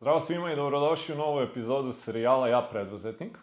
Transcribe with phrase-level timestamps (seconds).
[0.00, 3.38] Zdravo svima i dobrodošli u novu epizodu serijala Ja preduzetnik.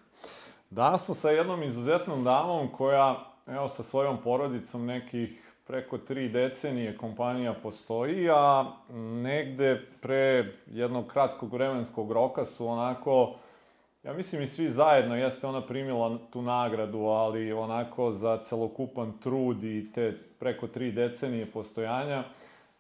[0.70, 6.98] Danas smo sa jednom izuzetnom damom koja, evo, sa svojom porodicom nekih preko tri decenije
[6.98, 8.66] kompanija postoji, a
[9.24, 13.36] negde pre jednog kratkog vremenskog roka su onako,
[14.04, 19.64] ja mislim i svi zajedno, jeste ona primila tu nagradu, ali onako za celokupan trud
[19.64, 22.24] i te preko tri decenije postojanja,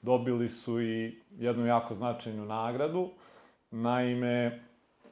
[0.01, 3.09] dobili su i jednu jako značajnu nagradu.
[3.75, 4.59] Naime,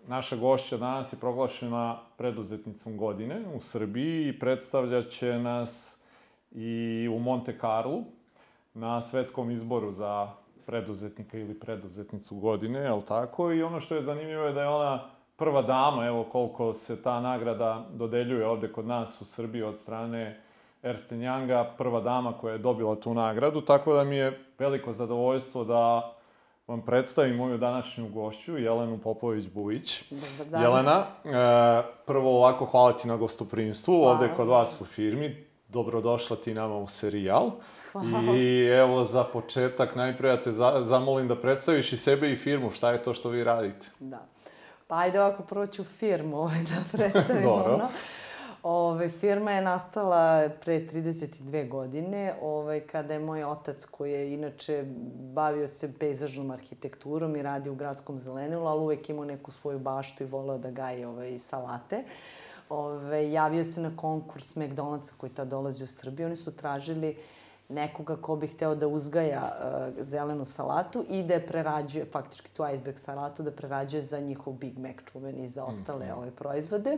[0.08, 6.00] naša gošća danas je proglašena preduzetnicom godine u Srbiji i predstavljaće nas
[6.52, 8.04] i u Monte Carlo
[8.74, 10.30] na svetskom izboru za
[10.66, 13.52] preduzetnika ili preduzetnicu godine, je li tako?
[13.52, 15.04] I ono što je zanimljivo je da je ona
[15.36, 20.42] prva dama, evo koliko se ta nagrada dodeljuje ovde kod nas u Srbiji od strane
[20.84, 25.64] Ersten Younga, prva dama koja je dobila tu nagradu, tako da mi je veliko zadovoljstvo
[25.64, 26.13] da
[26.68, 30.04] vam predstavim moju današnju gošću, Jelenu Popović-Bujić.
[30.10, 30.62] Dobar dan.
[30.62, 34.12] Jelena, e, prvo ovako hvala ti na gostoprinstvu Hvala.
[34.12, 35.46] ovde kod vas u firmi.
[35.68, 37.52] Dobrodošla ti nama u serijal.
[37.92, 38.36] Hvala.
[38.36, 42.72] I evo za početak najpre ja te za, zamolim da predstaviš i sebe i firmu,
[42.72, 43.88] šta je to što vi radite.
[44.00, 44.26] Da.
[44.88, 47.50] Pa ajde ovako prvo ću firmu ovaj, da predstavimo.
[47.58, 47.74] Dobro.
[47.74, 47.90] ono.
[48.64, 54.86] Ove, firma je nastala pre 32 godine, ovaj, kada je moj otac, koji je inače
[55.34, 60.24] bavio se pejzažnom arhitekturom i radi u gradskom zelenilu, ali uvek imao neku svoju baštu
[60.24, 62.04] i voleo da gaji ovaj, salate.
[62.70, 66.28] Ove, javio se na konkurs McDonald'sa koji tad dolazi u Srbiju.
[66.28, 67.18] Oni su tražili
[67.70, 72.64] nekoga ko bi hteo da uzgaja uh, zelenu salatu i da je prerađuje, faktički tu
[72.74, 76.98] iceberg salatu, da prerađuje za njihov Big Mac čuveni i za ostale ove proizvode.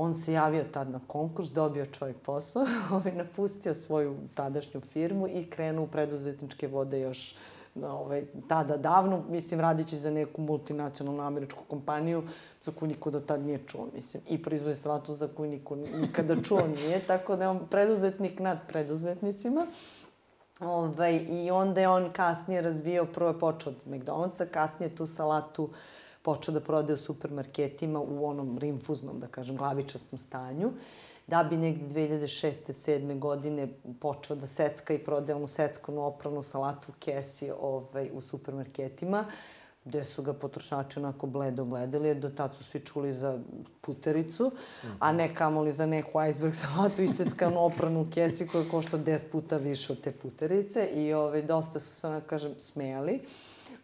[0.00, 5.50] On se javio tad na konkurs, dobio čovjek posao, ovaj, napustio svoju tadašnju firmu i
[5.50, 7.34] krenuo u preduzetničke vode još
[7.82, 12.22] ovaj, tada davno, mislim, radići za neku multinacionalnu američku kompaniju
[12.62, 16.42] za koju niko do tad nije čuo, mislim, i proizvodi salatu za koju niko nikada
[16.42, 19.66] čuo nije, tako da je on preduzetnik nad preduzetnicima.
[20.60, 25.70] Ovaj, I onda je on kasnije razvijao, prvo je počeo od McDonald'sa, kasnije tu salatu
[26.22, 30.72] počeo da prodaje u supermarketima u onom rinfuznom, da kažem, glavičastom stanju,
[31.26, 32.72] da bi negde 2006.
[32.72, 33.18] 7.
[33.18, 33.68] godine
[34.00, 39.24] počeo da secka i prodaje onu seckanu opravnu salatu u kesi ovaj, u supermarketima,
[39.84, 43.38] gde su ga potrošači onako bledo gledali, jer do tad su svi čuli za
[43.80, 44.50] putericu,
[44.98, 49.56] a ne kamoli za neku iceberg salatu i seckanu opranu kesi koja košta 10 puta
[49.56, 53.20] više od te puterice i ovaj, dosta su se, onako kažem, smejali.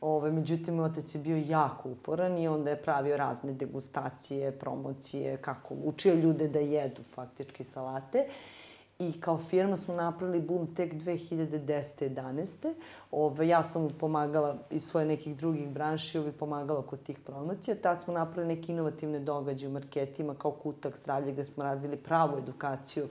[0.07, 5.75] Ove, međutim, otac je bio jako uporan i onda je pravio razne degustacije, promocije, kako
[5.85, 8.27] učio ljude da jedu faktički salate.
[8.99, 12.09] I kao firma smo napravili boom tek 2010.
[12.11, 12.75] 11.
[13.11, 17.77] Ove, ja sam mu pomagala iz svoje nekih drugih branši, uvijek pomagala kod tih promocija.
[17.83, 22.39] Tad smo napravili neke inovativne događaje u marketima, kao kutak zdravlje, gde smo radili pravu
[22.39, 23.09] edukaciju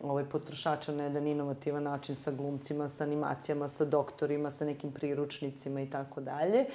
[0.00, 5.80] ovaj, potrošača na jedan inovativan način sa glumcima, sa animacijama, sa doktorima, sa nekim priručnicima
[5.80, 6.66] i tako dalje.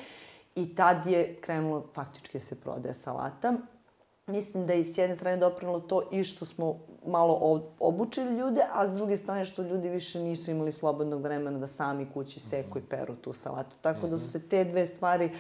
[0.56, 3.54] I tad je krenulo faktički se prodaje salata.
[4.28, 8.88] Mislim da je s jedne strane doprinalo to i što smo malo obučili ljude, a
[8.88, 12.82] s druge strane što ljudi više nisu imali slobodnog vremena da sami kući seku i
[12.90, 13.78] peru tu salatu.
[13.82, 15.32] Tako da su se te dve stvari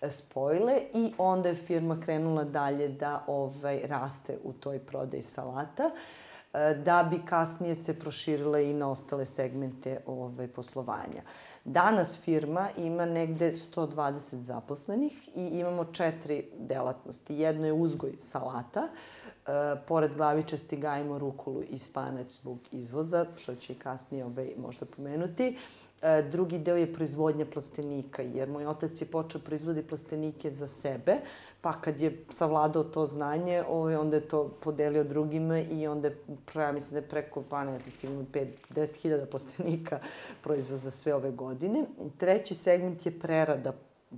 [0.00, 5.84] e, spojile i onda je firma krenula dalje da ovaj, raste u toj prodaji salata
[5.84, 6.25] e,
[6.84, 11.22] da bi kasnije se proširila i na ostale segmente ovaj, poslovanja.
[11.64, 17.34] Danas firma ima negde 120 zaposlenih i imamo četiri delatnosti.
[17.34, 19.50] Jedno je uzgoj salata, e,
[19.88, 25.58] pored glavičasti gajimo rukulu i spanać zbog izvoza, što će i kasnije ovaj, možda pomenuti.
[26.02, 31.16] E, drugi deo je proizvodnja plastenika, jer moj otac je počeo proizvodi plastenike za sebe,
[31.60, 36.16] pa kad je savladao to znanje, ovaj, onda je to podelio drugima i onda je,
[36.54, 38.24] ja mislim da je preko, pa ne znam, sigurno
[38.70, 39.26] 5-10 hiljada
[40.42, 41.84] proizvod za sve ove godine.
[42.18, 43.72] Treći segment je prerada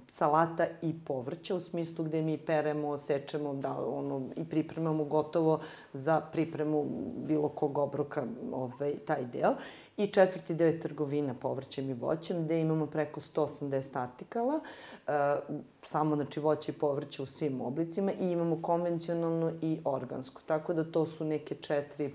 [0.06, 5.60] salata i povrća u smislu gde mi peremo, sečemo, da, ono, i pripremamo gotovo
[5.92, 6.86] za pripremu
[7.26, 9.54] bilo kog obroka ovaj, taj deo.
[9.98, 14.60] I četvrti deo je trgovina povrćem i voćem, gde imamo preko 180 artikala,
[15.06, 15.10] e,
[15.82, 20.40] samo znači voće i povrće u svim oblicima i imamo konvencionalno i organsko.
[20.46, 22.14] Tako da to su neke četiri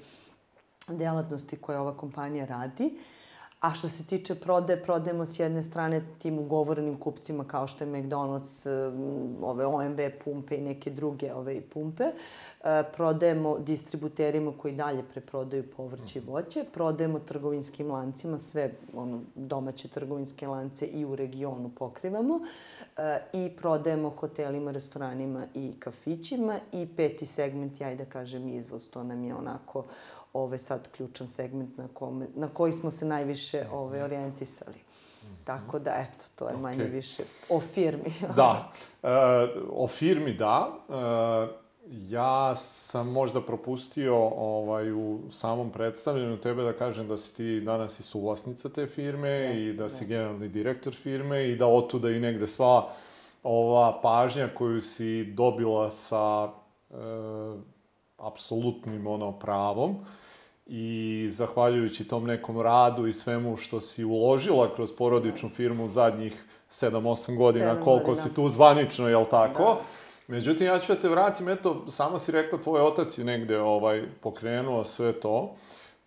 [0.88, 2.98] delatnosti koje ova kompanija radi.
[3.64, 7.92] A što se tiče prode, prodajemo s jedne strane tim ugovorenim kupcima kao što je
[7.92, 8.68] McDonald's,
[9.42, 12.04] ove OMV pumpe i neke druge ove pumpe.
[12.04, 16.32] E, prodajemo distributerima koji dalje preprodaju povrće i mhm.
[16.32, 22.40] voće, prodajemo trgovinskim lancima, sve ono, domaće trgovinske lance i u regionu pokrivamo
[22.98, 28.90] e, i prodajemo hotelima, restoranima i kafićima i peti segment, ja i da kažem izvoz,
[28.90, 29.86] to nam je onako
[30.34, 34.78] ove sad ključan segment na, kome, na koji smo se najviše ove, orijentisali.
[35.44, 36.62] Tako da, eto, to je okay.
[36.62, 38.14] manje više o firmi.
[38.36, 38.72] da,
[39.04, 39.08] e,
[39.70, 40.72] o firmi da.
[40.90, 41.64] E,
[42.10, 48.00] ja sam možda propustio ovaj, u samom predstavljanju tebe da kažem da si ti danas
[48.00, 52.20] i suvlasnica te firme yes, i da si generalni direktor firme i da otuda i
[52.20, 52.90] negde sva
[53.44, 56.52] ova pažnja koju si dobila sa
[56.92, 56.96] e,
[58.18, 60.06] apsolutnim ono pravom
[60.66, 67.38] i zahvaljujući tom nekom radu i svemu što si uložila kroz porodičnu firmu zadnjih 7-8
[67.38, 68.28] godina, 7 koliko godina.
[68.28, 69.64] si tu zvanično, jel tako?
[69.64, 69.82] Da.
[70.28, 74.04] Međutim, ja ću da te vratim, eto, samo si rekla, tvoj otac je negde ovaj,
[74.22, 75.56] pokrenuo sve to.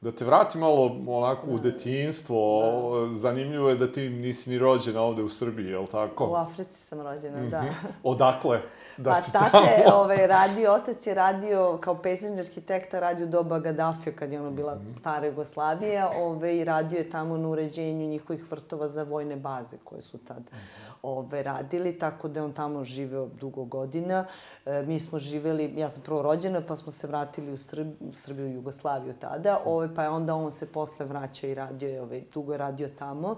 [0.01, 1.63] Da te vratim malo onako u da.
[1.63, 2.63] detinjstvo,
[3.07, 3.15] da.
[3.15, 6.27] zanimljivo je da ti nisi ni rođena ovde u Srbiji, je li tako?
[6.27, 7.51] U Africi sam rođena, mm -hmm.
[7.51, 7.63] da.
[7.63, 7.87] Mhm.
[8.03, 8.61] Odakle?
[8.97, 9.97] Da pa, tate, tamo.
[9.97, 14.75] ovaj, radio, otac je radio kao pejzažni arhitekta, radio doba Gaddafija, kad je ono bila
[14.75, 14.99] -hmm.
[14.99, 20.19] stara Jugoslavija, ovaj, radio je tamo na uređenju njihovih vrtova za vojne baze koje su
[20.19, 20.87] tad -hmm.
[21.03, 24.27] ove, radili, tako da je on tamo živeo dugo godina.
[24.67, 28.13] E, mi smo živeli, ja sam prvo rođena, pa smo se vratili u, Srb, u
[28.13, 32.21] Srbiju, Jugoslaviju tada, ove, pa je onda on se posle vraća i radio je, ove,
[32.35, 33.37] dugo je radio tamo.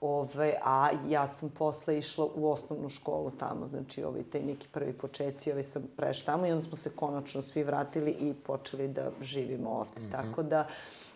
[0.00, 4.92] Ove, a ja sam posle išla u osnovnu školu tamo, znači ovaj, taj neki prvi
[4.92, 9.10] početci, ovaj, sam preš tamo i onda smo se konačno svi vratili i počeli da
[9.20, 10.00] živimo ovde.
[10.00, 10.12] Mm -hmm.
[10.12, 10.66] Tako da,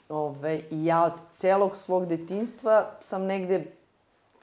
[0.08, 3.64] ove, ja od celog svog detinstva sam negde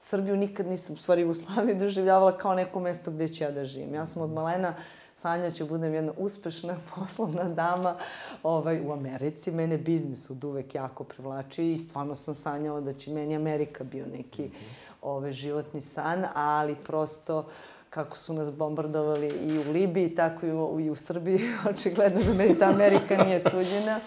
[0.00, 3.94] Srbiju nikad nisam, u stvari Jugoslaviju doživljavala kao neko mesto gde ću ja da živim.
[3.94, 4.74] Ja sam od malena
[5.20, 7.96] Sanja će budem jedna uspešna poslovna dama
[8.42, 9.50] ovaj, u Americi.
[9.50, 14.06] Mene biznis od uvek jako privlačio i stvarno sam sanjala da će meni Amerika bio
[14.06, 14.92] neki mm -hmm.
[15.02, 17.46] ovaj, životni san, ali prosto
[17.90, 21.40] kako su nas bombardovali i u Libiji, tako i u, i u Srbiji,
[21.70, 24.00] očigledno da meni ta Amerika nije suđena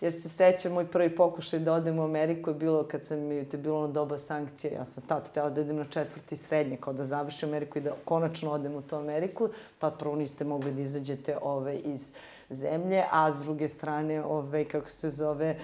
[0.00, 3.56] jer se sećam, moj prvi pokušaj da odem u Ameriku je bilo kad sam to
[3.56, 6.92] je bilo ono doba sankcija, ja sam tad htela da idem na četvrti srednje, kao
[6.92, 9.48] da završim Ameriku i da konačno odem u tu Ameriku.
[9.78, 12.12] Tad prvo niste mogli da izađete ove, iz
[12.50, 15.56] zemlje, a s druge strane, ove, kako se zove,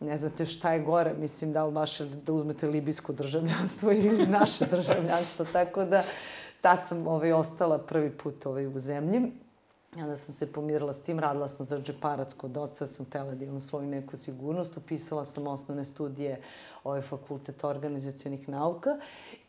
[0.00, 4.66] ne znate šta je gore, mislim, da li baš da uzmete libijsko državljanstvo ili naše
[4.66, 6.04] državljanstvo, tako da
[6.60, 9.32] tad sam ovaj, ostala prvi put ovaj, u zemlji.
[9.96, 13.34] I onda sam se pomirila s tim, radila sam za džeparac kod oca, sam tela
[13.34, 16.40] da imam svoju neku sigurnost, upisala sam osnovne studije
[16.84, 18.90] ovaj fakultet organizacijonih nauka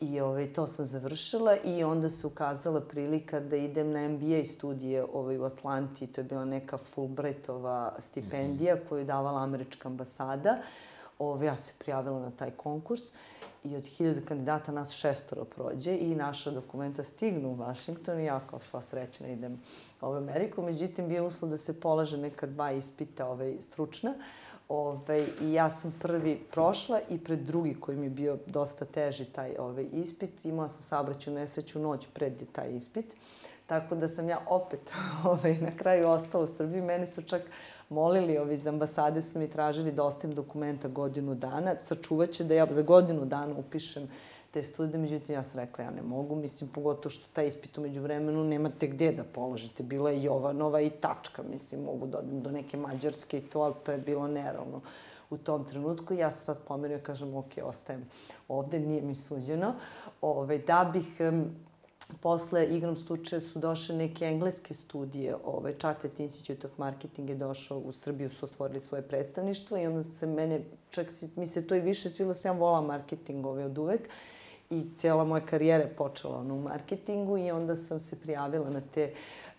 [0.00, 5.04] i ovaj, to sam završila i onda se ukazala prilika da idem na MBA studije
[5.12, 10.58] ovaj, u Atlanti, to je bila neka Fulbrightova stipendija koju je davala američka ambasada.
[11.18, 13.02] Ovaj, ja se prijavila na taj konkurs
[13.64, 18.40] i od hiljada kandidata nas šestoro prođe i naša dokumenta stignu u Washington i ja
[18.50, 19.60] kao sva srećna idem
[20.08, 20.62] u Ameriku.
[20.62, 24.14] Međutim, bio uslov da se polaže neka dva ispita ovaj, stručna.
[24.68, 29.24] Ove, I ja sam prvi prošla i pred drugi koji mi je bio dosta teži
[29.24, 30.44] taj ovaj, ispit.
[30.44, 33.14] Imala sam saobraću nesreću noć pred taj ispit.
[33.66, 34.80] Tako da sam ja opet
[35.24, 36.82] ovaj, na kraju ostala u Srbiji.
[36.82, 37.42] Meni su čak
[37.88, 41.74] molili, ovi iz ambasade su mi tražili da ostavim dokumenta godinu dana.
[41.80, 44.08] Sačuvaće da ja za godinu dana upišem
[44.50, 48.00] te studije, međutim ja sam rekla ja ne mogu, mislim pogotovo što taj ispit umeđu
[48.02, 49.82] vremenu nemate gde da položite.
[49.82, 53.74] Bila je Jovanova i tačka, mislim mogu da odem do neke Mađarske i to, ali
[53.84, 54.80] to je bilo neravno
[55.30, 56.14] u tom trenutku.
[56.14, 58.06] Ja sam sad pomerio kažem ok, ostajem
[58.48, 59.74] ovde, nije mi suđeno.
[60.20, 61.20] Ove, da bih
[62.20, 67.78] posle igrom slučaja su došle neke engleske studije, ovaj, Chartered Institute of Marketing je došao
[67.78, 71.80] u Srbiju, su ostvorili svoje predstavništvo i onda se mene, čak mi se to i
[71.80, 74.00] više svilo, sam vola marketing ovaj, od uvek.
[74.70, 78.80] I cijela moja karijera je počela ono, u marketingu i onda sam se prijavila na
[78.94, 79.12] te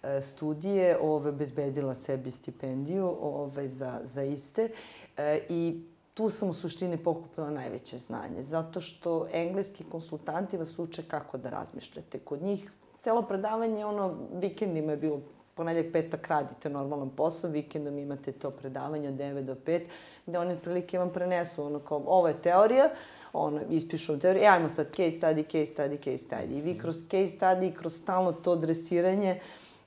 [0.03, 4.69] e, studije, ove, bezbedila sebi stipendiju ove, za, za iste.
[5.17, 5.81] E, i
[6.15, 11.49] tu sam u suštini pokupila najveće znanje, zato što engleski konsultanti vas uče kako da
[11.49, 12.19] razmišljate.
[12.19, 15.21] Kod njih celo predavanje, ono, vikendima je bilo
[15.55, 19.81] ponedljak, petak radite normalan posao, vikendom imate to predavanje od 9 do 5,
[20.25, 22.89] gde oni otprilike vam prenesu ono kao, ovo je teorija,
[23.33, 26.57] ono, ispišu teoriju, e, ajmo sad case study, case study, case study.
[26.57, 29.39] I vi kroz case study, kroz stalno to dresiranje,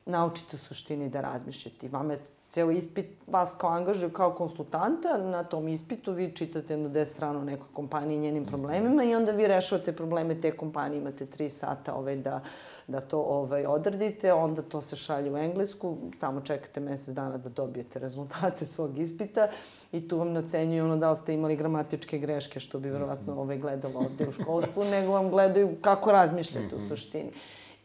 [0.06, 1.88] naučite u suštini da razmišljate.
[1.88, 2.18] Vama je
[2.50, 7.38] ceo ispit vas kao angažuju kao konsultanta, na tom ispitu vi čitate jedno 10 strana
[7.38, 11.48] o nekoj kompaniji i njenim problemima i onda vi rešavate probleme te kompanije, imate 3
[11.48, 12.40] sata ovaj, da,
[12.86, 17.48] da to ovaj, odradite, onda to se šalje u englesku, tamo čekate mesec dana da
[17.48, 19.48] dobijete rezultate svog ispita
[19.92, 23.58] i tu vam nacenjuju ono da li ste imali gramatičke greške, što bi verovatno ovaj,
[23.58, 27.30] gledalo ovde u školstvu, nego vam gledaju kako razmišljate u suštini.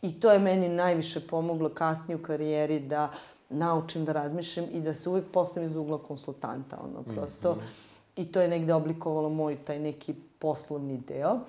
[0.01, 3.11] I to je meni najviše pomoglo kasnije u karijeri da
[3.53, 7.53] naučim da razmišljam i da se uvek postavim iz ugla konsultanta, ono, prosto.
[7.53, 7.93] Mm -hmm.
[8.15, 11.39] I to je negde oblikovalo moj taj neki poslovni deo.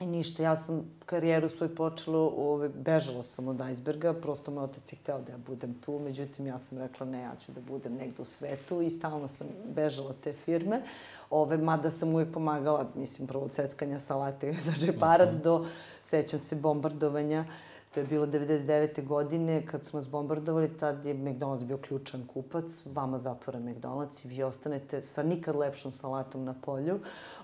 [0.00, 4.92] I ništa, ja sam karijeru svoj počela, ove, bežala sam od iceberga, prosto me otac
[4.92, 7.94] je hteo da ja budem tu, međutim ja sam rekla ne, ja ću da budem
[7.94, 10.82] negde u svetu i stalno sam bežala te firme,
[11.30, 15.42] ove, mada sam uvek pomagala, mislim, prvo od seckanja salate za džeparac mm -hmm.
[15.42, 15.66] do,
[16.04, 19.06] sećam se, bombardovanja uh, To je bilo 99.
[19.06, 24.28] godine, kad su nas bombardovali, tad je McDonald's bio ključan kupac, vama zatvore McDonald's i
[24.28, 27.00] vi ostanete sa nikad lepšom salatom na polju.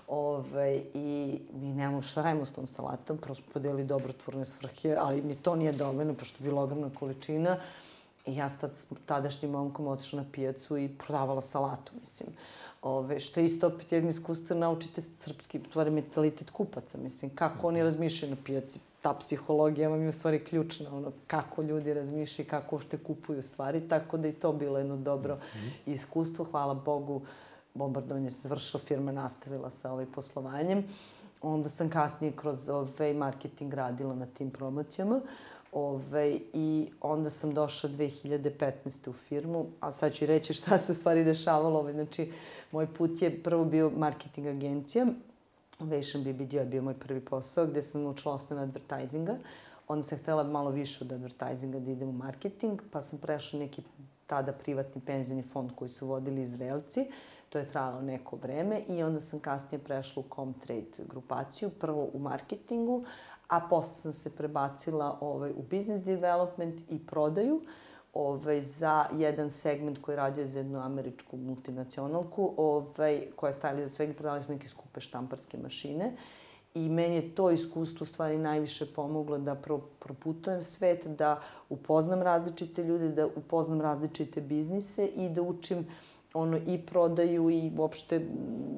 [0.07, 4.95] Ove, ovaj, I mi nemamo šta radimo s tom salatom, prvo smo podeli dobrotvorne svrhe,
[4.99, 7.57] ali mi to nije dovoljno, pošto je bila ogromna količina.
[8.25, 8.57] I ja s
[9.05, 12.29] tadašnjim momkom otišla na pijacu i prodavala salatu, mislim.
[12.81, 17.83] Ove, što je isto opet jedno iskustvo, naučite srpski, stvari, mentalitet kupaca, mislim, kako oni
[17.83, 22.75] razmišljaju na pijaci ta psihologija vam je u stvari ključna, ono, kako ljudi razmišljaju, kako
[22.75, 25.93] uopšte kupuju stvari, tako da i to bilo jedno dobro mm -hmm.
[25.93, 26.45] iskustvo.
[26.45, 27.21] Hvala Bogu,
[27.73, 30.83] bombardovanje se završilo, firma nastavila sa ovaj poslovanjem.
[31.41, 35.21] Onda sam kasnije kroz ovaj marketing radila na tim promocijama.
[35.71, 39.09] Ove, I onda sam došla 2015.
[39.09, 41.79] u firmu, a sad ću reći šta se u stvari dešavalo.
[41.79, 42.31] Ove, znači,
[42.71, 45.05] moj put je prvo bio marketing agencija,
[45.79, 49.37] Ovation BBD je bio moj prvi posao gde sam učila osnove advertisinga.
[49.87, 53.81] Onda sam htela malo više od advertisinga da idem u marketing, pa sam prešla neki
[54.27, 57.05] tada privatni penzioni fond koji su vodili Izraelci.
[57.49, 62.19] To je trajalo neko vreme i onda sam kasnije prešla u Comtrade grupaciju, prvo u
[62.19, 63.03] marketingu,
[63.47, 67.55] a posle sam se prebacila ovaj, u business development i prodaju.
[67.55, 67.61] Uh,
[68.13, 73.93] ovaj, za jedan segment koji radio za jednu američku multinacionalku, ovaj, koja je stavila za
[73.93, 76.15] svega, prodali smo neke skupe štamparske mašine.
[76.73, 82.21] I meni je to iskustvo u stvari najviše pomoglo da pro, proputujem svet, da upoznam
[82.21, 85.87] različite ljude, da upoznam različite biznise i da učim
[86.33, 88.21] ono i prodaju i uopšte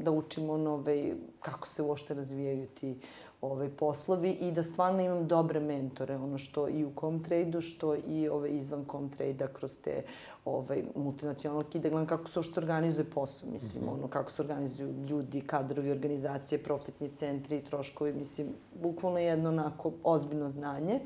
[0.03, 2.95] da učim ono, ovaj, kako se uopšte razvijaju ti
[3.41, 8.27] ovaj, poslovi i da stvarno imam dobre mentore, ono što i u Comtrade-u, što i
[8.29, 10.03] ovaj, izvan Comtrade-a kroz te
[10.45, 13.93] ovaj, multinacionalke, da gledam kako se ošto organizuje posao, mislim, mm -hmm.
[13.93, 18.47] ono, kako se organizuju ljudi, kadrovi, organizacije, profitni centri, troškovi, mislim,
[18.81, 20.99] bukvalno jedno onako ozbiljno znanje.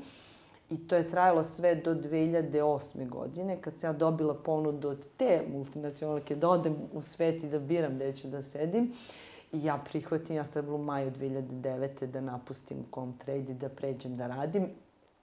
[0.70, 3.08] I to je trajalo sve do 2008.
[3.08, 7.58] godine, kad sam ja dobila ponudu od te multinacionalke da odem u svet i da
[7.58, 8.82] biram gde ću da sedim.
[8.82, 12.06] Uh, I ja prihvatim, ja sam trebala u maju 2009.
[12.06, 14.68] da napustim Comtrade i da pređem da radim.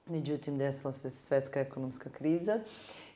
[0.06, 2.60] Međutim, desila se svetska ekonomska kriza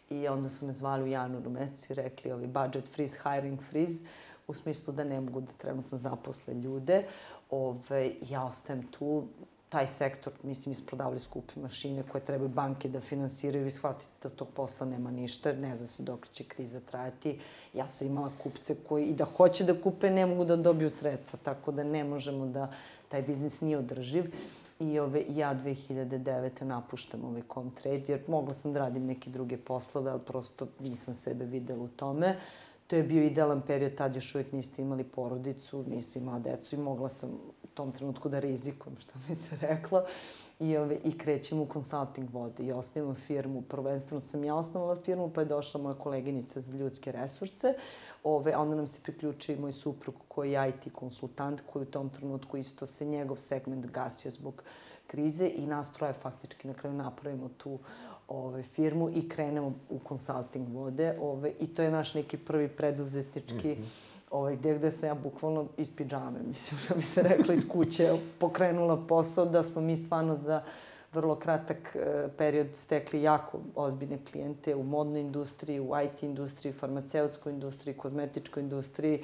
[0.10, 4.06] i onda su me zvali u januaru mesecu i rekli ovi budget freeze, hiring freeze,
[4.48, 7.04] u smislu da ne mogu da trenutno zaposle ljude.
[7.50, 9.28] Ove, ja ostajem tu,
[9.70, 14.48] taj sektor, mislim, isprodavali skupe mašine koje trebaju banke da finansiraju i shvatite da tog
[14.56, 17.40] posla nema ništa, ne zna se dok će kriza trajati.
[17.74, 21.40] Ja sam imala kupce koji i da hoće da kupe, ne mogu da dobiju sredstva,
[21.44, 22.72] tako da ne možemo da,
[23.10, 24.32] taj biznis nije održiv.
[24.80, 26.64] I ove, ja 2009.
[26.64, 31.46] napuštam ovaj Comtrade, jer mogla sam da radim neke druge poslove, ali prosto nisam sebe
[31.46, 32.36] videla u tome.
[32.88, 36.80] To je bio idealan period, tad još uvijek niste imali porodicu, nisi imala decu i
[36.80, 37.30] mogla sam
[37.78, 40.06] tom trenutku da rizikujem, što mi se reklo.
[40.60, 43.62] I, ove, i krećem u consulting vode i osnivam firmu.
[43.62, 47.74] Prvenstveno sam ja osnovala firmu, pa je došla moja koleginica za ljudske resurse.
[48.24, 52.10] Ove, onda nam se priključio i moj suprug koji je IT konsultant, koji u tom
[52.10, 54.64] trenutku isto se njegov segment gasio zbog
[55.08, 57.80] krize i nas troje faktički na kraju napravimo tu
[58.28, 61.18] ove, firmu i krenemo u consulting vode.
[61.22, 65.16] Ove, I to je naš neki prvi preduzetnički mm -hmm ovaj, gde, gde sam ja
[65.16, 69.98] bukvalno iz pijame, mislim, što bi se rekla, iz kuće pokrenula posao, da smo mi
[69.98, 70.62] stvarno za
[71.14, 77.52] vrlo kratak e, period stekli jako ozbiljne klijente u modnoj industriji, u IT industriji, farmaceutskoj
[77.52, 79.24] industriji, kozmetičkoj industriji.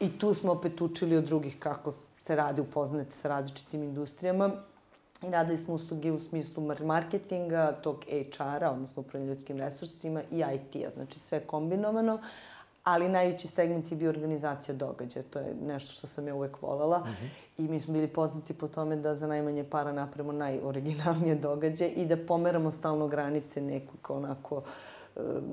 [0.00, 4.50] I tu smo opet učili od drugih kako se radi, upoznati sa različitim industrijama.
[5.22, 10.90] I radili smo usluge u smislu marketinga, tog HR-a, odnosno upravljanja ljudskim resursima i IT-a,
[10.90, 12.18] znači sve kombinovano
[12.84, 15.24] ali najveći segment je bio organizacija događaja.
[15.30, 16.98] To je nešto što sam ja uvek volela.
[16.98, 17.28] Mm -hmm.
[17.58, 22.06] I mi smo bili poznati po tome da za najmanje para napravimo najoriginalnije događaje i
[22.06, 24.62] da pomeramo stalno granice nekog onako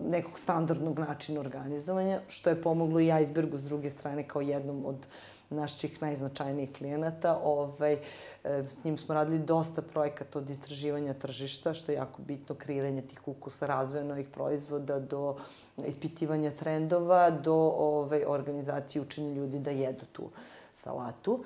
[0.09, 5.07] nekog standardnog načina organizovanja, što je pomoglo i Icebergu s druge strane kao jednom od
[5.49, 7.39] naših najznačajnijih klijenata.
[7.43, 7.97] Ovaj, E,
[8.45, 13.27] s njim smo radili dosta projekata od istraživanja tržišta, što je jako bitno, kreiranje tih
[13.27, 15.35] ukusa, razvoja novih proizvoda, do
[15.87, 20.29] ispitivanja trendova, do ove, organizacije učenja ljudi da jedu tu
[20.73, 21.43] salatu.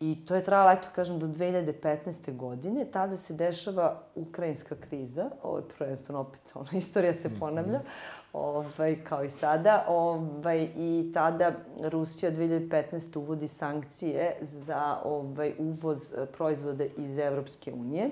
[0.00, 2.36] I to je trajalo, eto kažem, do 2015.
[2.36, 2.84] godine.
[2.84, 7.38] Tada se dešava ukrajinska kriza, ovo je prvenstveno opet, ona istorija se mhm.
[7.38, 7.78] ponavlja.
[7.78, 9.84] Mm -hmm ovaj, kao i sada.
[9.88, 11.52] Ovaj, I tada
[11.82, 13.18] Rusija 2015.
[13.18, 18.10] uvodi sankcije za ovaj, uvoz e, proizvoda iz Evropske unije.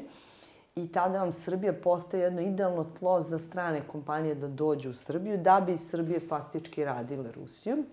[0.76, 5.38] I tada vam Srbija postaje jedno idealno tlo za strane kompanije da dođu u Srbiju,
[5.38, 7.85] da bi Srbije faktički radile Rusiju.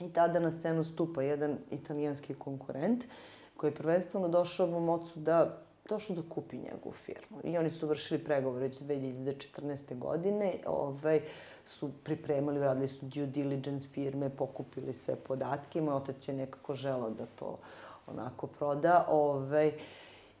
[0.00, 3.04] I tada na scenu stupa jedan italijanski konkurent
[3.56, 7.40] koji je prvenstveno došao u mocu da došao da kupi njegovu firmu.
[7.44, 9.98] I oni su vršili pregovore već 2014.
[9.98, 10.54] godine.
[10.66, 11.20] Ovaj,
[11.66, 15.80] su pripremali, uradili su due diligence firme, pokupili sve podatke.
[15.80, 17.58] Moj otac je nekako želao da to
[18.06, 19.06] onako proda.
[19.10, 19.72] Ovaj,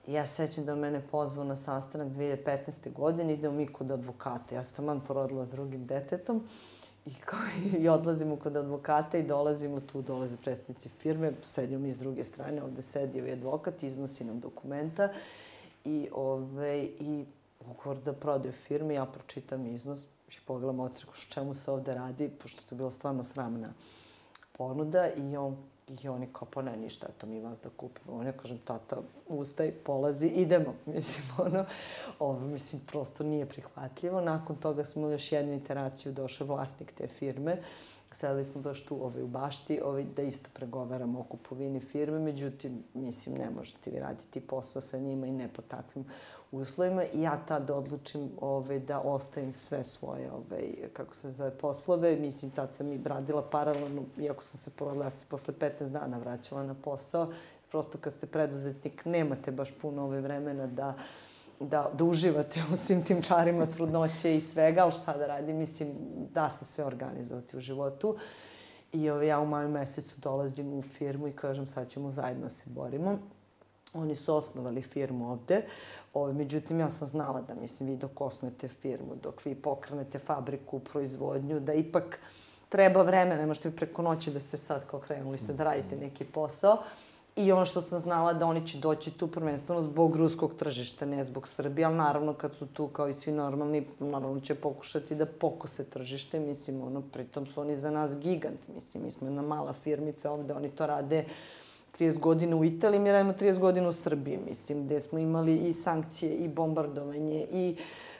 [0.06, 2.92] ja sećam da mene pozvao na sastanak 2015.
[2.92, 4.54] godine, idemo mi kod advokata.
[4.54, 6.48] Ja sam taman porodila s drugim detetom
[7.06, 7.38] i, kao,
[7.78, 12.62] i odlazimo kod advokata i dolazimo tu, dolaze predstavnici firme, sedimo mi s druge strane,
[12.62, 15.08] ovde sedi ovaj advokat, iznosi nam dokumenta
[15.84, 17.24] i, ovaj, i
[17.60, 22.30] ugovor da prodaju firme, ja pročitam iznos, i pogledam ocreku o čemu se ovde radi,
[22.42, 23.72] pošto to je bila stvarno sramna
[24.52, 25.56] ponuda i on
[26.04, 28.16] I oni kao, pa ne, ništa, eto mi vas da kupimo.
[28.16, 28.96] On ja kažem, tata,
[29.28, 30.74] ustaj, polazi, idemo.
[30.94, 31.64] Mislim, ono,
[32.18, 34.20] ovo, mislim, prosto nije prihvatljivo.
[34.20, 37.56] Nakon toga smo još jednu iteraciju došao vlasnik te firme.
[38.12, 42.84] Sedali smo baš tu ovaj, u bašti ovaj, da isto pregovaramo o kupovini firme, međutim,
[42.94, 46.04] mislim, ne možete vi raditi posao sa njima i ne po takvim
[46.52, 52.16] uslovima i ja tad odlučim ovaj, da ostavim sve svoje, ovaj, kako se zove, poslove.
[52.16, 56.18] Mislim, tad sam i radila paralelno, iako sam se porodila, ja sam posle 15 dana
[56.18, 57.32] vraćala na posao.
[57.70, 60.94] Prosto kad ste preduzetnik, nemate baš puno ove vremena da
[61.60, 65.88] da, da uživate u svim tim čarima trudnoće i svega, ali šta da radim, mislim,
[66.32, 68.16] da se sve organizovati u životu.
[68.92, 72.48] I ovaj, ja u maju mesecu dolazim u firmu i kažem sad ćemo zajedno da
[72.48, 73.18] se borimo.
[73.94, 75.62] Oni su osnovali firmu ovde.
[76.14, 80.78] Ove, međutim, ja sam znala da, mislim, vi dok osnujete firmu, dok vi pokrenete fabriku,
[80.78, 82.20] proizvodnju, da ipak
[82.68, 86.24] treba vreme, ne možete preko noći da se sad kao krenuli ste da radite neki
[86.24, 86.78] posao.
[87.40, 91.24] I ono što sam znala da oni će doći tu prvenstveno zbog ruskog tržišta, ne
[91.24, 95.26] zbog Srbije, ali naravno kad su tu kao i svi normalni, naravno će pokušati da
[95.26, 99.72] pokose tržište, mislim, ono, pritom su oni za nas gigant, mislim, mi smo jedna mala
[99.72, 101.24] firmica ovde, oni to rade
[101.98, 105.72] 30 godina u Italiji, mi radimo 30 godina u Srbiji, mislim, gde smo imali i
[105.72, 107.76] sankcije, i bombardovanje, i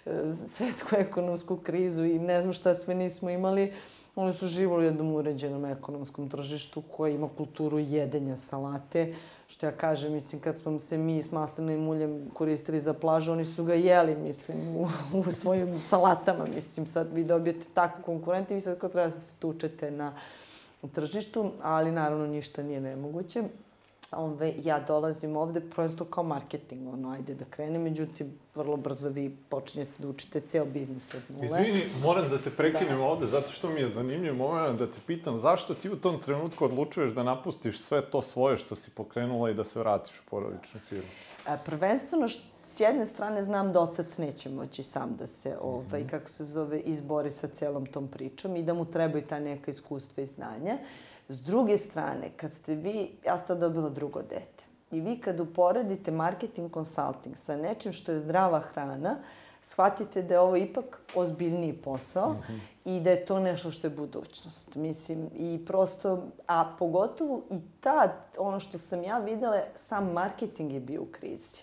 [0.07, 3.73] e, svetsku ekonomsku krizu, i ne znam šta sve nismo imali.
[4.17, 9.15] Oni su živali u jednom uređenom ekonomskom tržištu koje ima kulturu jedenja salate,
[9.49, 13.45] što ja kažem, mislim, kad smo se mi s maslinovim uljem koristili za plažu, oni
[13.45, 18.55] su ga jeli, mislim, u, u svojim salatama, mislim, sad vi dobijete takvu konkurent i
[18.55, 20.13] vi sad kao treba da se tučete na
[20.95, 23.43] tržištu, ali naravno ništa nije nemoguće.
[24.11, 29.37] Ove, ja dolazim ovde prosto kao marketing, ono, ajde da krenem, međutim, vrlo brzo vi
[29.49, 31.47] počinjete da učite ceo biznis od nule.
[31.47, 33.05] Izvini, moram da te prekinem da.
[33.05, 36.65] ovde, zato što mi je zanimljiv moment da te pitam zašto ti u tom trenutku
[36.65, 40.81] odlučuješ da napustiš sve to svoje što si pokrenula i da se vratiš u porodičnu
[40.89, 41.11] firmu?
[41.47, 46.01] A, prvenstveno, što, s jedne strane znam da otac neće moći sam da se, ovaj,
[46.01, 46.11] mm -hmm.
[46.11, 50.23] kako se zove, izbori sa celom tom pričom i da mu trebaju ta neka iskustva
[50.23, 50.79] i znanja.
[51.31, 56.11] S druge strane, kad ste vi, ja sam dobila drugo dete, i vi kad uporedite
[56.11, 59.17] marketing consulting sa nečim što je zdrava hrana,
[59.63, 62.61] shvatite da je ovo ipak ozbiljniji posao mm -hmm.
[62.85, 64.77] i da je to nešto što je budućnost.
[64.77, 70.81] Mislim, i prosto, a pogotovo i tad, ono što sam ja videla, sam marketing je
[70.81, 71.63] bio u krizi.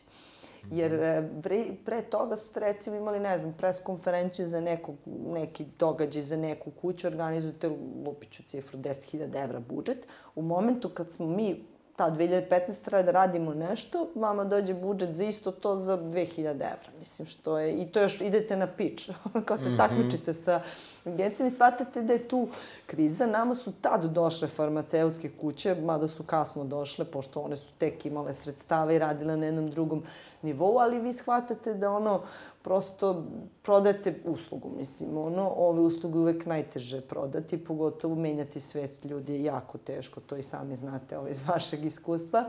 [0.72, 1.04] Jer mhm.
[1.04, 6.22] e, pre, pre toga su recimo imali, ne znam, pres konferenciju za neku, neki događaj
[6.22, 7.70] za neku kuću, organizujete,
[8.06, 10.08] lupiću cifru, 10.000 evra budžet.
[10.36, 11.66] U momentu kad smo mi
[11.98, 16.92] ta 2015 treba da radimo nešto, vama dođe budžet za isto to za 2000 evra.
[17.00, 19.10] Mislim, što je, i to još idete na pič,
[19.46, 19.78] kao se mm -hmm.
[19.78, 20.62] takmičite sa
[21.06, 22.48] agencijama i shvatate da je tu
[22.86, 23.26] kriza.
[23.26, 28.34] Nama su tad došle farmaceutske kuće, mada su kasno došle, pošto one su tek imale
[28.34, 30.04] sredstava i radile na jednom drugom
[30.42, 32.22] nivou, ali vi shvatate da ono,
[32.68, 33.24] prosto
[33.64, 39.78] prodajete uslugu, mislim, ono, ove usluge uvek najteže prodati, pogotovo menjati svest ljudi je jako
[39.78, 42.44] teško, to i sami znate ovo, iz vašeg iskustva.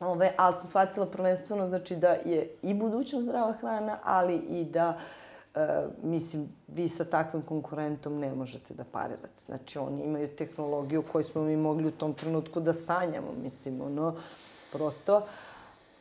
[0.00, 4.98] Ove, ali sam shvatila prvenstveno, znači, da je i budućnost zdrava hrana, ali i da
[5.54, 9.40] E, mislim, vi sa takvim konkurentom ne možete da parirate.
[9.46, 14.14] Znači, oni imaju tehnologiju koju smo mi mogli u tom trenutku da sanjamo, mislim, ono,
[14.72, 15.22] prosto.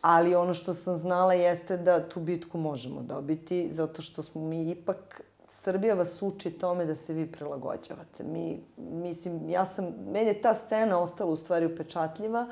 [0.01, 4.71] Ali ono što sam znala jeste da tu bitku možemo dobiti, zato što smo mi
[4.71, 8.23] ipak Srbija vas uči tome da se vi prilagođavate.
[8.23, 12.47] Mi, mislim, ja sam, meni je ta scena ostala u stvari upečatljiva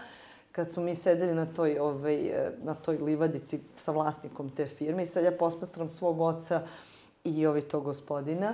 [0.52, 2.32] kad smo mi sedeli na toj, ovaj,
[2.64, 6.62] na toj livadici sa vlasnikom te firme i sad ja posmatram svog oca
[7.24, 8.54] i ovaj to gospodina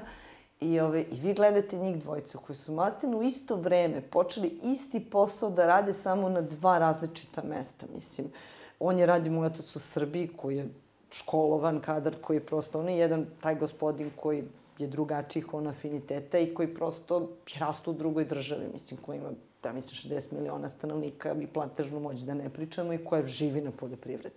[0.62, 5.00] I, ove, I vi gledate njih dvojicu koji su maten u isto vreme počeli isti
[5.00, 8.28] posao da rade samo na dva različita mesta, mislim.
[8.80, 10.70] On je radi moj otac u Srbiji koji je
[11.12, 14.44] školovan kadar koji prosto, on je jedan taj gospodin koji
[14.80, 19.30] je drugačijih on afiniteta i koji prosto je rastu u drugoj državi, mislim, koji ima,
[19.66, 23.72] ja mislim, 60 miliona stanovnika i platežnu moć da ne pričamo i koja živi na
[23.72, 24.36] poljoprivredi.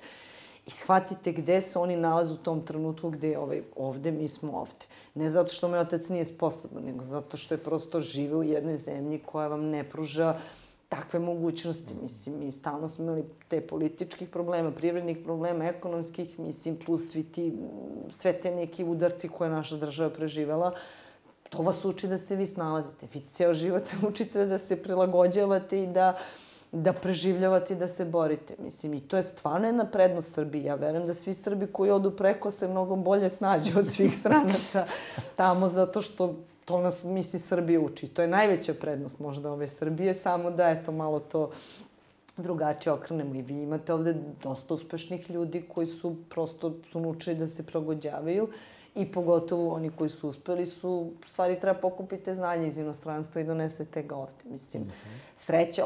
[0.66, 4.52] I shvatite gde se oni nalaze u tom trenutku gde je ovaj, ovde, mi smo
[4.52, 4.86] ovde.
[5.14, 8.76] Ne zato što moj otac nije sposoban, nego zato što je prosto žive u jednoj
[8.76, 11.94] zemlji koja vam ne pruža uh, takve mogućnosti.
[12.02, 17.52] Mislim, mi stalno smo imali te političkih problema, privrednih problema, ekonomskih, mislim, plus svi ti,
[18.10, 20.74] sve te neki udarci koje naša država preživela.
[21.50, 23.06] To vas uči da se vi snalazite.
[23.14, 26.18] Vi ceo život učite da se prilagođavate i da
[26.72, 28.54] da preživljavate i da se borite.
[28.58, 30.64] Mislim, i to je stvarno jedna prednost Srbije.
[30.64, 34.86] Ja verujem da svi Srbi koji odu preko se mnogo bolje snađu od svih stranaca
[35.36, 36.34] tamo, zato što
[36.68, 38.08] to nas, misli, Srbija uči.
[38.08, 41.50] To je najveća prednost možda ove Srbije, samo da, eto, malo to
[42.36, 43.34] drugačije okrenemo.
[43.34, 48.48] I vi imate ovde dosta uspešnih ljudi koji su prosto su naučili da se progođavaju
[48.94, 54.02] i pogotovo oni koji su uspeli su, stvari treba pokupiti znanje iz inostranstva i donesete
[54.02, 54.44] ga ovde.
[54.50, 55.36] Mislim, mm -hmm.
[55.36, 55.84] sreća,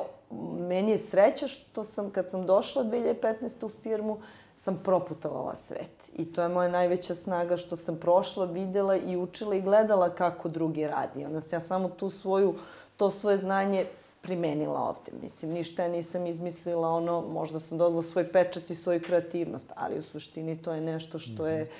[0.58, 3.66] meni je sreća što sam, kad sam došla 2015.
[3.66, 4.18] u firmu,
[4.56, 6.10] sam proputovala svet.
[6.16, 10.48] I to je moja najveća snaga što sam prošla, videla i učila i gledala kako
[10.48, 11.24] drugi radi.
[11.24, 12.54] Onda sam ja samo tu svoju,
[12.96, 13.86] to svoje znanje
[14.22, 15.12] primenila ovde.
[15.22, 19.98] Mislim, ništa ja nisam izmislila, ono, možda sam dodala svoj pečat i svoju kreativnost, ali
[19.98, 21.70] u suštini to je nešto što je,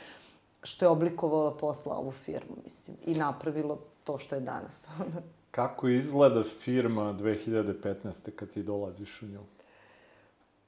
[0.62, 4.86] što je oblikovala posla ovu firmu, mislim, i napravilo to što je danas.
[5.50, 8.30] Kako izgleda firma 2015.
[8.30, 9.40] kad ti dolaziš u nju?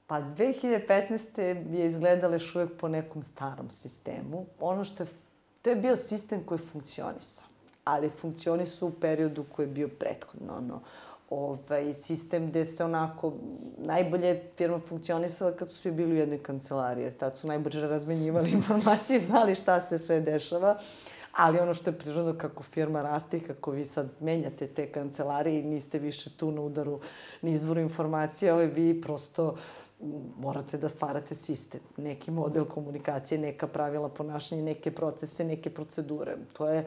[0.07, 1.39] Pa 2015.
[1.73, 4.45] je izgledala još uvek po nekom starom sistemu.
[4.59, 5.07] Ono što je,
[5.61, 7.47] to je bio sistem koji je funkcionisao,
[7.83, 10.57] ali funkcionisao u periodu koji je bio prethodno.
[10.57, 10.81] Ono,
[11.29, 13.33] ovaj, sistem gde se onako,
[13.77, 18.51] najbolje firma funkcionisala kad su svi bili u jednoj kancelariji, jer tad su najbrže razmenjivali
[18.59, 20.77] informacije znali šta se sve dešava.
[21.37, 25.59] Ali ono što je prirodno kako firma raste i kako vi sad menjate te kancelarije
[25.59, 26.99] i niste više tu na udaru
[27.41, 29.59] ni izvoru informacije, ovaj, vi prosto uh,
[30.37, 36.37] morate da stvarate sistem, neki model komunikacije, neka pravila ponašanja, neke procese, neke procedure.
[36.53, 36.85] To je,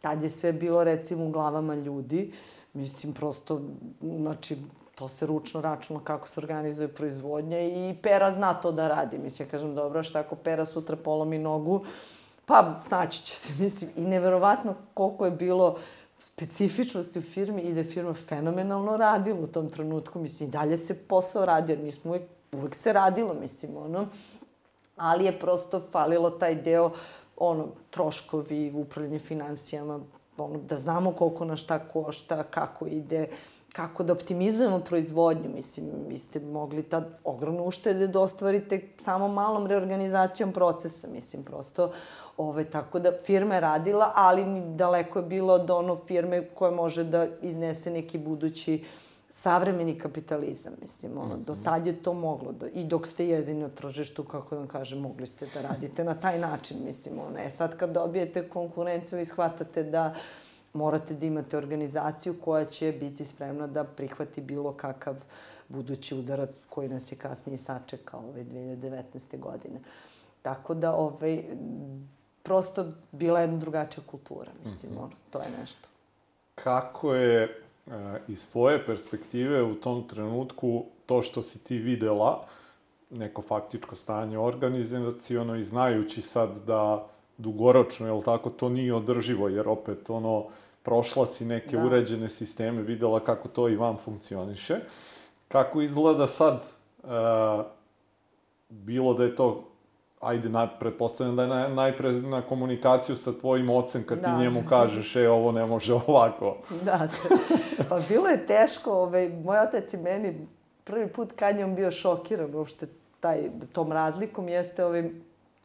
[0.00, 2.32] tad je sve bilo recimo u glavama ljudi,
[2.72, 3.60] mislim prosto,
[4.00, 4.56] znači,
[4.94, 9.18] to se ručno računa kako se organizuje proizvodnja i Pera zna to da radi.
[9.18, 11.84] Mislim, ja kažem, dobro, šta ako Pera sutra polomi nogu,
[12.46, 13.90] pa snaći će se, mislim.
[13.96, 15.78] I neverovatno koliko je bilo
[16.18, 20.18] specifičnosti u firmi i da je firma fenomenalno radila u tom trenutku.
[20.18, 22.22] Mislim, i dalje se posao radi, jer mi smo uvek
[22.54, 24.06] uvek se radilo, mislim, ono,
[24.96, 26.90] ali je prosto falilo taj deo,
[27.36, 30.00] ono, troškovi, upravljanje financijama,
[30.38, 33.28] ono, da znamo koliko na šta košta, kako ide,
[33.72, 35.50] kako da optimizujemo proizvodnju.
[35.54, 41.08] Mislim, vi ste mogli tad ogromno uštede da ostvarite samo malom reorganizacijom procesa.
[41.08, 41.92] Mislim, prosto,
[42.36, 47.04] ove, tako da firma je radila, ali daleko je bilo od ono firme koja može
[47.04, 49.03] da iznese neki budući uh,
[49.36, 51.62] savremeni kapitalizam, mislim, ono, do mhm.
[51.62, 55.26] tad je to moglo, da, i dok ste jedini na tržištu, kako da kažem, mogli
[55.26, 59.82] ste da radite na taj način, mislim, ono, e, sad kad dobijete konkurenciju i shvatate
[59.82, 60.14] da
[60.72, 65.14] morate da imate organizaciju koja će biti spremna da prihvati bilo kakav
[65.68, 69.38] budući udarac koji nas je kasnije sačekao ove 2019.
[69.38, 69.80] godine.
[70.42, 71.44] Tako da, ovaj,
[72.42, 75.02] prosto bila jedna drugačija kultura, mislim, mm -hmm.
[75.02, 75.88] ono, to je nešto.
[76.54, 77.63] Kako je
[78.28, 82.46] iz tvoje perspektive u tom trenutku to što si ti videla,
[83.10, 87.06] neko faktičko stanje organizacijono i znajući sad da
[87.38, 90.44] dugoročno, jel tako, to nije održivo, jer opet ono,
[90.82, 91.84] prošla si neke da.
[91.84, 94.80] uređene sisteme, videla kako to i vam funkcioniše.
[95.48, 96.64] Kako izgleda sad,
[97.02, 97.06] e,
[98.68, 99.64] bilo da je to
[100.24, 104.24] ajde, na, pretpostavljam da je na, najpre na komunikaciju sa tvojim ocem kad da.
[104.24, 106.56] ti njemu kažeš, e, ovo ne može ovako.
[106.84, 107.34] Da, te,
[107.88, 110.46] pa bilo je teško, ovaj, moj otac i meni
[110.84, 112.86] prvi put kad je on bio šokiran uopšte
[113.20, 115.10] taj, tom razlikom jeste ovaj,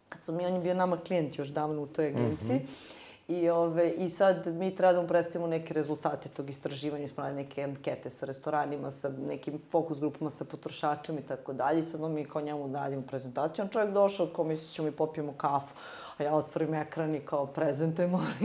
[0.09, 2.55] kad su mi, on je bio nama klijent još davno u toj agenciji.
[2.55, 2.98] Mm -hmm.
[3.29, 7.63] I, ove, I sad mi treba da mu predstavimo neke rezultate tog istraživanja, smo neke
[7.63, 11.79] ankete sa restoranima, sa nekim fokus grupama, sa potrošačima i tako dalje.
[11.79, 13.63] I sad mi kao njemu dadimo prezentaciju.
[13.63, 15.75] On čovjek došao, kao misli ćemo i popijemo kafu.
[16.19, 17.47] A ja otvorim ekran i kao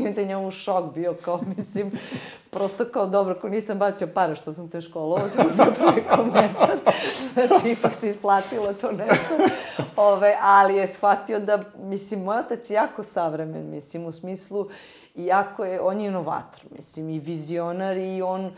[0.06, 1.90] onda je njemu šok bio, kao mislim,
[2.50, 6.78] prosto kao dobro, ko nisam bacio pare što sam te školovao, to je prvi komentar.
[7.32, 9.34] Znači, ipak se isplatilo to nešto.
[9.96, 14.68] Ove, ali je shvatio da, mislim, moj otac je jako savremen, mislim, u smislu,
[15.14, 18.50] iako je, on je inovator, mislim, i vizionar i on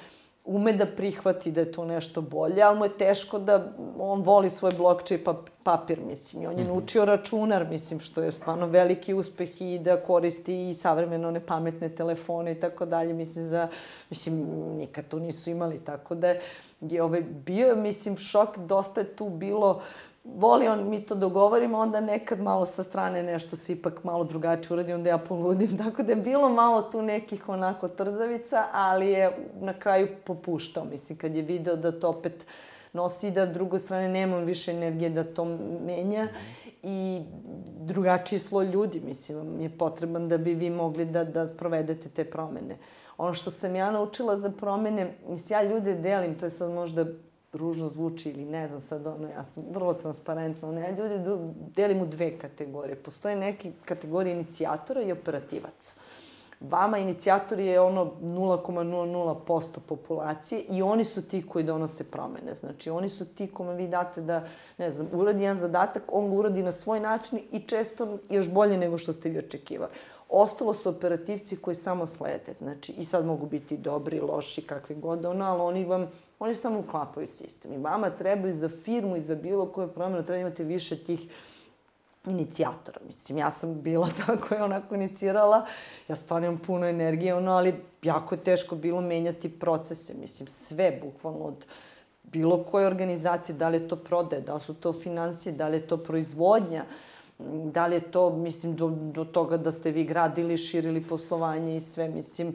[0.47, 4.51] ume da prihvati da je to nešto bolje, ali mu je teško da on voli
[4.51, 6.43] svoj blokčej pa, papir, mislim.
[6.43, 6.73] I on je mm -hmm.
[6.73, 11.89] naučio računar, mislim, što je stvarno veliki uspeh i da koristi i savremeno one pametne
[11.89, 13.69] telefone i tako dalje, mislim, za,
[14.11, 14.47] mislim,
[14.79, 16.35] nikad to nisu imali, tako da
[16.81, 19.83] je ovaj, bio, mislim, šok, dosta je tu bilo uh,
[20.35, 24.75] voli on, mi to dogovorimo, onda nekad malo sa strane nešto se ipak malo drugačije
[24.75, 25.79] uradi, onda ja poludim.
[25.85, 30.85] Tako da je bilo malo tu nekih onako trzavica, ali je na kraju popuštao.
[30.85, 32.47] Mislim, kad je video da to opet
[32.93, 35.45] nosi, da drugo strane nemam više energije da to
[35.87, 36.29] menja
[36.83, 37.23] i
[37.81, 42.77] drugačiji sloj ljudi, mislim, je potreban da bi vi mogli da, da sprovedete te promene.
[43.19, 47.07] Ono što sam ja naučila za promene, mislim, ja ljude delim, to je sad možda
[47.57, 51.21] ružno zvuči ili ne znam sad, ono, ja sam vrlo transparentna, ono, ja ljude
[51.77, 52.97] delim u dve kategorije.
[52.97, 55.95] Postoje neke kategorije inicijatora i operativaca.
[56.61, 62.55] Vama inicijator je ono 0,00% populacije i oni su ti koji donose promene.
[62.55, 66.37] Znači, oni su ti kome vi date da, ne znam, uradi jedan zadatak, on ga
[66.37, 69.93] uradi na svoj način i često još bolje nego što ste vi očekivali.
[70.29, 72.55] Ostalo su operativci koji samo slede.
[72.55, 76.79] Znači, i sad mogu biti dobri, loši, kakvi god ono, ali oni vam Oni samo
[76.79, 77.73] uklapaju sistem.
[77.73, 81.29] I vama treba i za firmu i za bilo koju promenu treba imati više tih
[82.27, 83.01] inicijatora.
[83.07, 85.67] Mislim, ja sam bila tako je onako inicirala,
[86.09, 91.01] ja stvarno imam puno energije, ono, ali jako je teško bilo menjati procese, mislim, sve,
[91.03, 91.67] bukvalno od
[92.23, 95.77] bilo koje organizacije, da li je to prodaje, da li su to financije, da li
[95.77, 96.85] je to proizvodnja,
[97.73, 101.81] da li je to, mislim, do, do toga da ste vi gradili, širili poslovanje i
[101.81, 102.55] sve, mislim, uh,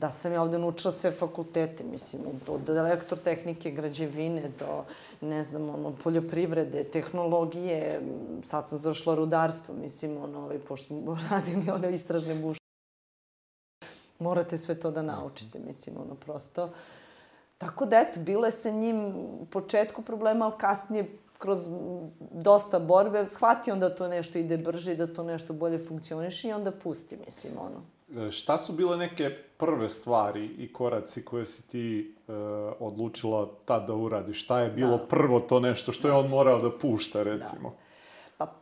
[0.00, 4.84] da sam ja ovde naučila sve fakultete, mislim, od elektrotehnike, građevine do,
[5.20, 8.00] ne znam, ono, poljoprivrede, tehnologije,
[8.44, 12.60] sad sam završila rudarstvo, mislim, ono, ovaj, pošto smo radili one istražne buše.
[14.18, 16.70] Morate sve to da naučite, mislim, ono, prosto.
[17.58, 21.68] Tako da, eto, bilo je sa njim u početku problema, ali kasnije kroz
[22.32, 26.52] dosta borbe, shvati da to nešto ide brže i da to nešto bolje funkcioniše i
[26.52, 27.99] onda pusti, mislim, ono.
[28.16, 32.32] E, šta su bile neke prve stvari i koraci koje si ti e,
[32.80, 34.42] odlučila tad da uradiš?
[34.44, 35.06] Šta je bilo da.
[35.06, 37.70] prvo to nešto što je on morao da pušta, recimo?
[37.70, 37.76] Da.
[38.38, 38.52] Pa,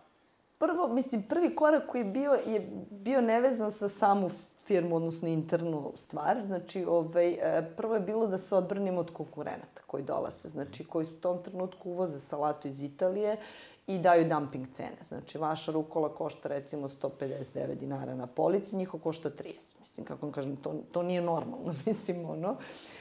[0.58, 4.28] prvo, mislim, prvi korak koji je bio, je bio nevezan sa samu
[4.64, 6.42] firmu, odnosno internu stvar.
[6.46, 11.06] Znači, ovaj, e, prvo je bilo da se odbranimo od konkurenata koji dolaze, znači koji
[11.06, 13.36] su u tom trenutku uvoze salatu iz Italije
[13.88, 14.96] i daju dumping cene.
[15.02, 19.80] Znači, vaša rukola košta recimo 159 dinara na polici, njiho košta 30.
[19.80, 22.56] Mislim, kako vam kažem, to, to nije normalno, mislim, ono.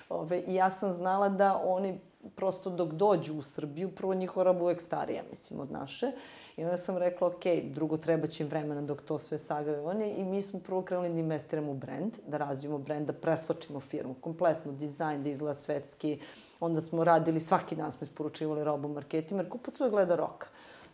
[0.09, 1.99] Ove, I ja sam znala da oni
[2.35, 6.11] prosto dok dođu u Srbiju, prvo njihova roba uvek starija, mislim, od naše.
[6.57, 10.09] I onda sam rekla, ok, drugo treba će im vremena dok to sve sagave oni.
[10.09, 14.15] I mi smo prvo krenuli da investiramo u brand, da razvijemo brand, da preslačimo firmu,
[14.21, 16.19] kompletno dizajn, da izgleda svetski.
[16.59, 20.47] Onda smo radili, svaki dan smo isporučivali robu marketima, jer kupac uvek gleda roka.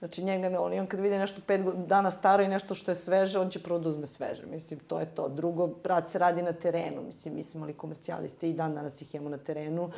[0.04, 2.96] Znači njega ne, on, on kad vidi nešto pet dana staro i nešto što je
[2.96, 4.46] sveže, on će prvo da uzme sveže.
[4.46, 5.30] Mislim, to je to.
[5.30, 7.02] Drugo, rad se radi na terenu.
[7.02, 9.92] Mislim, mi smo imali komercijaliste i dan danas ih imamo na terenu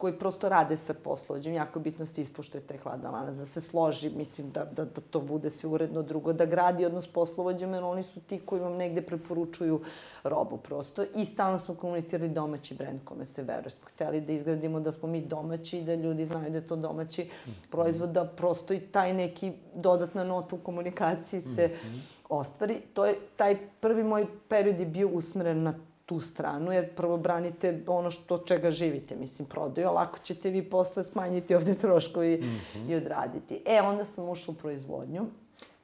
[0.00, 1.54] koji prosto rade sa poslovođem.
[1.54, 4.84] Jako je bitno da se ispuštuje taj hladan lanac, da se složi, mislim, da, da,
[4.84, 6.02] da to bude sve uredno.
[6.02, 9.80] Drugo, da gradi odnos poslovođem, jer oni su ti koji vam negde preporučuju
[10.24, 11.04] robu prosto.
[11.16, 13.70] I stalno smo komunicirali domaći brend kome se veruje.
[13.70, 17.28] Smo hteli da izgradimo da smo mi domaći, da ljudi znaju da je to domaći
[17.70, 22.00] proizvod, da prosto i taj neki dodatna nota u komunikaciji se mm -hmm.
[22.28, 22.80] ostvari.
[22.94, 25.74] To je, taj prvi moj period je bio usmeren na
[26.10, 30.62] tu stranu, jer prvo branite ono što čega živite, mislim, prodaju, a lako ćete vi
[30.62, 32.90] posle smanjiti ovde troškovi mm -hmm.
[32.90, 33.62] i odraditi.
[33.66, 35.26] E, onda sam ušla u proizvodnju.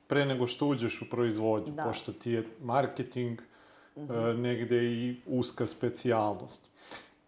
[0.06, 1.82] Pre nego što uđeš u proizvodnju, da.
[1.84, 3.40] pošto ti je marketing
[3.96, 4.30] mm -hmm.
[4.30, 6.68] e, negde i uska specijalnost.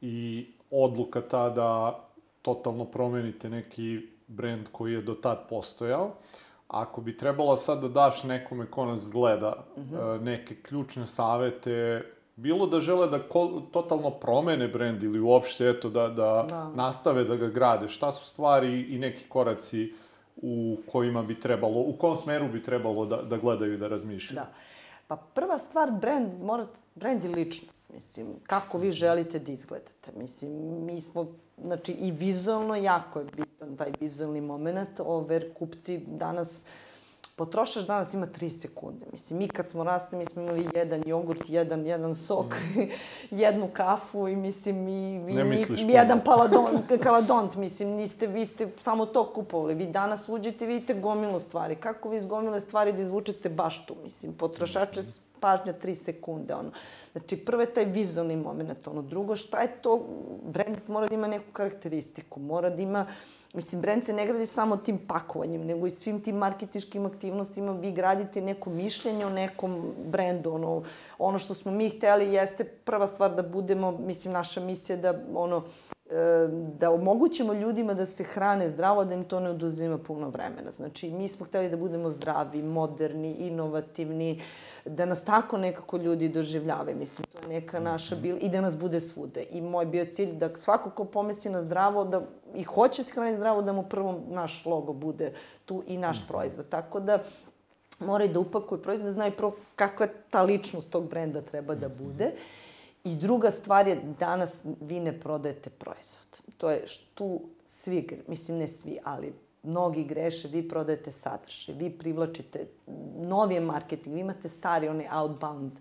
[0.00, 2.00] I odluka ta da
[2.42, 6.14] totalno promenite neki brend koji je do tad postojao,
[6.68, 10.20] ako bi trebalo sad da daš nekome ko nas gleda mm -hmm.
[10.20, 12.04] neke ključne savete
[12.38, 17.24] bilo da žele da ko, totalno promene brend ili uopšte eto da, da, da nastave
[17.24, 19.92] da ga grade, šta su stvari i neki koraci
[20.37, 24.35] u kojima bi trebalo, u kom smeru bi trebalo da, da gledaju i da razmišljaju?
[24.35, 24.53] Da.
[25.09, 30.12] Pa prva stvar, brand, mora, brand je ličnost, mislim, kako vi želite da izgledate.
[30.16, 30.53] Mislim,
[30.85, 31.27] mi smo,
[31.62, 36.66] znači, i vizualno jako je bitan taj vizualni moment, over kupci danas,
[37.38, 39.07] potrošač danas ima 3 sekunde.
[39.12, 42.81] Mislim, mi kad smo rasli, mi smo imali jedan jogurt, jedan, jedan sok, mm.
[43.44, 48.44] jednu kafu i mislim, mi, mi, ne misliš mi, jedan paladon, kaladont, mislim, niste, vi
[48.46, 49.74] ste samo to kupovali.
[49.74, 51.77] Vi danas uđete i vidite gomilu stvari.
[51.77, 55.03] Kako vi iz gomile stvari da izvučete baš tu, mislim, potrošače
[55.40, 56.70] pažnja 3 sekunde, ono.
[57.12, 59.03] Znači, prvo je taj vizualni moment, ono.
[59.03, 60.07] Drugo, šta je to?
[60.42, 63.07] Brand mora da ima neku karakteristiku, mora da ima...
[63.53, 67.92] Mislim, brand se ne gradi samo tim pakovanjem, nego i svim tim marketičkim aktivnostima vi
[67.92, 70.83] gradite neko mišljenje o nekom brendu, ono,
[71.18, 75.62] ono što smo mi hteli jeste prva stvar da budemo, mislim, naša misija da, ono,
[76.11, 76.48] e,
[76.79, 80.70] da omogućimo ljudima da se hrane zdravo, da im to ne oduzima puno vremena.
[80.70, 84.40] Znači, mi smo hteli da budemo zdravi, moderni, inovativni,
[84.84, 86.96] da nas tako nekako ljudi doživljavaju.
[86.96, 89.44] Mislim, to je neka naša bil i da nas bude svude.
[89.50, 92.22] I moj bio cilj da svako ko pomisli na zdravo da,
[92.54, 95.32] i hoće se hraniti zdravo, da mu prvo naš logo bude
[95.64, 96.28] tu i naš mhm.
[96.28, 96.68] proizvod.
[96.68, 97.22] Tako da
[98.00, 102.32] moraju da upakuju proizvod, da znaju prvo kakva ta ličnost tog brenda treba da bude.
[103.04, 106.40] I druga stvar je, danas vi ne prodajete proizvod.
[106.56, 112.66] To je što svi, mislim ne svi, ali mnogi greše, vi prodajete sadržaj, vi privlačite
[113.16, 115.72] novi marketing, vi imate stari onaj outbound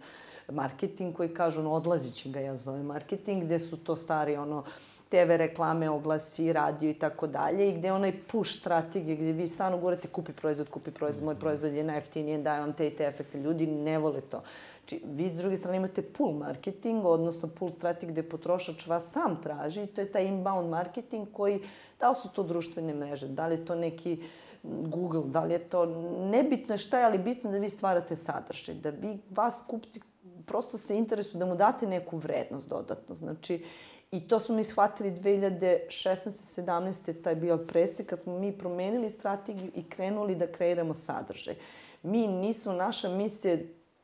[0.51, 4.63] marketing koji kažu, ono, odlazit će ga, ja zovem marketing, gde su to stari, ono,
[5.09, 9.77] TV reklame, oglasi, radio i tako dalje i gde onaj push strategije gde vi stvarno
[9.77, 13.39] govorite kupi proizvod, kupi proizvod, moj proizvod je najeftiniji, daje vam te i te efekte.
[13.39, 14.43] Ljudi ne vole to.
[14.79, 19.41] Znači, vi s druge strane imate pull marketing, odnosno pull strategije gde potrošač vas sam
[19.41, 21.61] traži i to je taj inbound marketing koji
[21.99, 24.23] Da li su to društvene mreže, da li je to neki
[24.63, 25.85] Google, da li je to...
[26.31, 30.01] Nebitno je šta je, ali bitno da vi stvarate sadržaj, da vi, vas kupci,
[30.45, 33.15] prosto se interesuju da mu date neku vrednost dodatno.
[33.15, 33.65] Znači,
[34.11, 36.61] I to smo mi shvatili 2016.
[36.61, 37.21] 17.
[37.21, 41.55] taj bio presek kad smo mi promenili strategiju i krenuli da kreiramo sadržaj.
[42.03, 43.57] Mi nismo, naša misija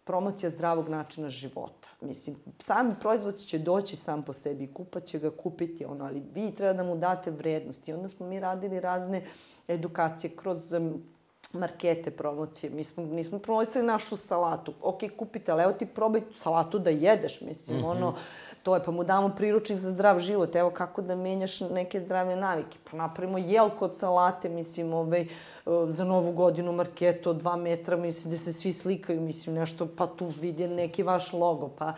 [0.03, 1.89] promocija zdravog načina života.
[2.01, 6.51] Mislim, sami proizvod će doći sam po sebi, kupac će ga kupiti, ono, ali vi
[6.51, 7.87] treba da mu date vrednost.
[7.87, 9.25] I onda smo mi radili razne
[9.67, 11.03] edukacije kroz um,
[11.53, 12.69] markete, promocije.
[12.69, 14.73] Mi smo, nismo promovisali našu salatu.
[14.81, 17.89] Ok, kupite, ali evo ti probaj salatu da jedeš, mislim, mm -hmm.
[17.89, 18.15] ono,
[18.63, 22.35] to je, pa mu damo priručnik za zdrav život, evo kako da menjaš neke zdrave
[22.35, 25.27] navike, pa napravimo jelko od salate, mislim, ovaj,
[25.89, 30.07] za novu godinu marketu od dva metra, mislim da se svi slikaju, mislim nešto, pa
[30.07, 31.93] tu vidi neki vaš logo, pa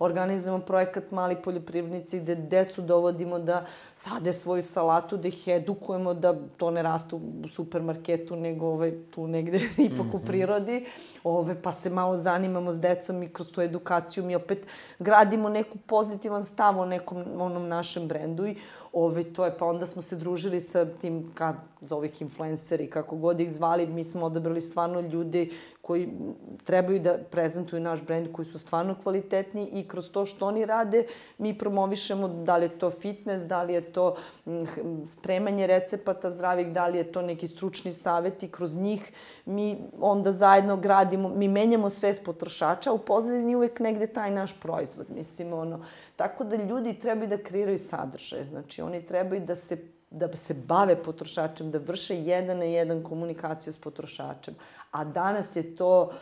[0.00, 6.34] organizujemo projekat Mali poljoprivrednici gde decu dovodimo da sade svoju salatu, da ih edukujemo da
[6.56, 9.58] to ne raste u supermarketu, nego ovaj, tu negde
[9.88, 10.26] ipak u mhm.
[10.26, 10.86] prirodi.
[11.24, 14.66] Ove, pa se malo zanimamo s decom i kroz tu edukaciju mi opet
[14.98, 18.56] gradimo neku pozitivan stav o nekom onom našem brendu i
[18.92, 23.16] Ove, to je, pa onda smo se družili sa tim, kad, za ovih influenceri, kako
[23.16, 25.46] god ih zvali, mi smo odabrali stvarno ljude
[25.82, 26.08] koji
[26.64, 31.04] trebaju da prezentuju naš brend, koji su stvarno kvalitetni i kroz to što oni rade,
[31.38, 34.16] mi promovišemo da li je to fitness, da li je to
[35.06, 39.12] spremanje recepata zdravih, da li je to neki stručni savet i kroz njih
[39.46, 44.60] mi onda zajedno gradimo, mi menjamo sve s potrošača, u pozadini uvek negde taj naš
[44.60, 45.80] proizvod, mislim, ono,
[46.20, 49.76] Tako da ljudi trebaju da kreiraju sadržaje, znači oni trebaju da se
[50.10, 54.54] da se bave potrošačem, da vrše jedan na jedan komunikaciju s potrošačem.
[54.90, 56.12] A danas je to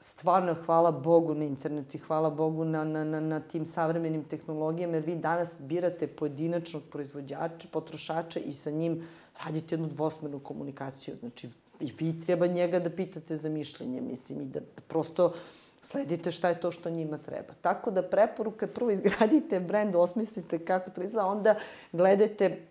[0.00, 4.96] stvarno hvala Bogu na internetu i hvala Bogu na, na, na, na tim savremenim tehnologijama,
[4.96, 9.06] jer vi danas birate pojedinačnog proizvođača, potrošača i sa njim
[9.44, 11.16] radite jednu dvosmernu komunikaciju.
[11.20, 15.32] Znači, i vi treba njega da pitate za mišljenje, mislim, i da prosto
[15.86, 17.54] sledite šta je to što njima treba.
[17.60, 21.54] Tako da preporuka prvo izgradite brend, osmislite kako to izgleda, onda
[21.92, 22.66] gledajte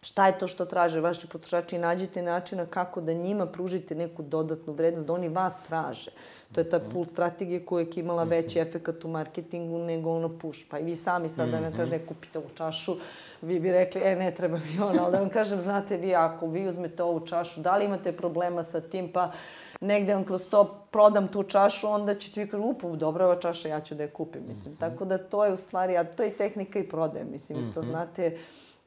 [0.00, 4.22] šta je to što traže vaši potrošači i nađite načina kako da njima pružite neku
[4.22, 6.10] dodatnu vrednost, da oni vas traže.
[6.52, 10.60] To je ta pull strategija koja je imala veći efekat u marketingu nego ono push.
[10.70, 12.96] Pa i vi sami sad da vam kažem, ne kupite ovu čašu,
[13.42, 16.46] vi bi rekli, e, ne treba mi ona, ali da vam kažem, znate vi, ako
[16.46, 19.32] vi uzmete ovu čašu, da li imate problema sa tim, pa
[19.80, 23.68] negde vam kroz to prodam tu čašu, onda ćete vi kažu, upu, dobra ova čaša,
[23.68, 24.72] ja ću da je kupim, mislim.
[24.72, 24.80] Mm -hmm.
[24.80, 27.74] Tako da to je u stvari, a to je tehnika i prodaje, mislim, mm -hmm.
[27.74, 27.90] to mhm.
[27.90, 28.38] znate,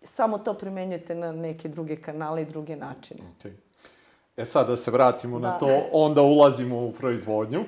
[0.04, 3.22] samo to primenjujete na neke druge kanale i druge načine.
[3.44, 3.52] Okay.
[4.38, 5.48] E sad da se vratimo da.
[5.48, 7.64] na to, onda ulazimo u proizvodnju.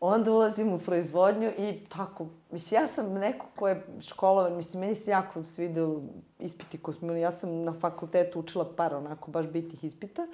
[0.00, 4.94] Onda ulazimo u proizvodnju i tako, mislim, ja sam neko ko je školovan, mislim, meni
[4.94, 6.02] se jako svidelo
[6.38, 7.20] ispiti koji smo imali.
[7.20, 10.26] Ja sam na fakultetu učila par onako baš bitnih ispita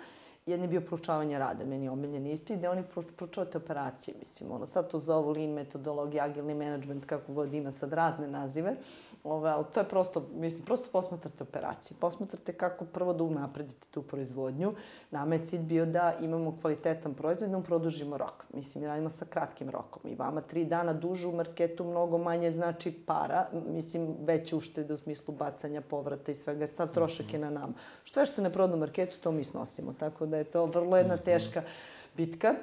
[0.47, 2.83] Jedan je bio proučavanje rada, meni je omiljeni ispit, gde oni
[3.17, 7.93] proučavate operacije, mislim, ono, sad to zovu lean metodologija, agilni management, kako god ima sad
[7.93, 8.77] razne nazive,
[9.25, 11.97] ove, ali to je prosto, mislim, prosto posmatrate operacije.
[12.01, 14.75] Posmatrate kako prvo da unapredite tu proizvodnju.
[15.11, 18.45] Nama je cilj bio da imamo kvalitetan proizvod da produžimo rok.
[18.55, 20.11] Mislim, radimo sa kratkim rokom.
[20.11, 24.97] I vama tri dana duže u marketu mnogo manje znači para, mislim, veće uštede u
[24.97, 26.67] smislu bacanja, povrata i svega.
[26.67, 27.73] Sad trošak je na nama.
[28.05, 29.93] Sve što se ne proda u marketu, to mi snosimo.
[29.93, 31.25] Tako da je to vrlo jedna mhm.
[31.25, 31.63] teška
[32.17, 32.55] bitka.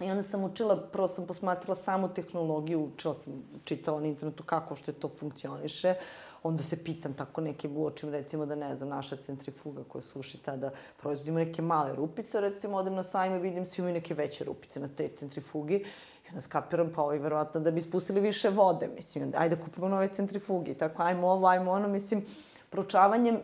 [0.00, 3.32] I onda sam učila, prvo sam posmatrala samu tehnologiju, učila sam,
[3.64, 5.94] čitala na internetu kako što je to funkcioniše.
[6.42, 10.70] Onda se pitam tako neke uočim, recimo da ne znam, naša centrifuga koja suši tada
[11.00, 14.88] proizvodima neke male rupice, recimo odem na sajme vidim svi imaju neke veće rupice na
[14.88, 15.84] te centrifugi.
[16.26, 19.88] I onda skapiram, pa ovaj, verovatno da bi spustili više vode, mislim, onda, ajde kupimo
[19.88, 22.24] nove centrifuge, tako, ajmo ovo, ajmo ono, mislim,
[22.70, 23.38] proučavanjem,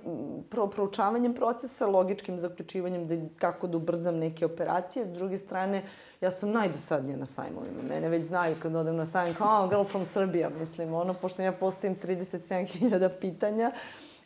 [0.50, 5.84] pro, proučavanjem procesa, logičkim zaključivanjem da, kako da ubrzam neke operacije, s druge strane,
[6.20, 7.82] ja sam najdosadnija na sajmovima.
[7.88, 11.42] Mene već znaju kad odem na sajm, kao, oh, girl from Serbia, mislim, ono, pošto
[11.42, 13.72] ja postavim 37.000 pitanja,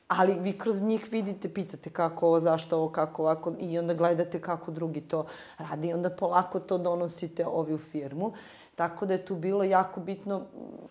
[0.08, 4.40] ali vi kroz njih vidite, pitate kako ovo, zašto ovo, kako ovako, i onda gledate
[4.40, 5.26] kako drugi to
[5.58, 8.32] radi, i onda polako to donosite ovi u firmu.
[8.74, 10.46] Tako da je tu bilo jako bitno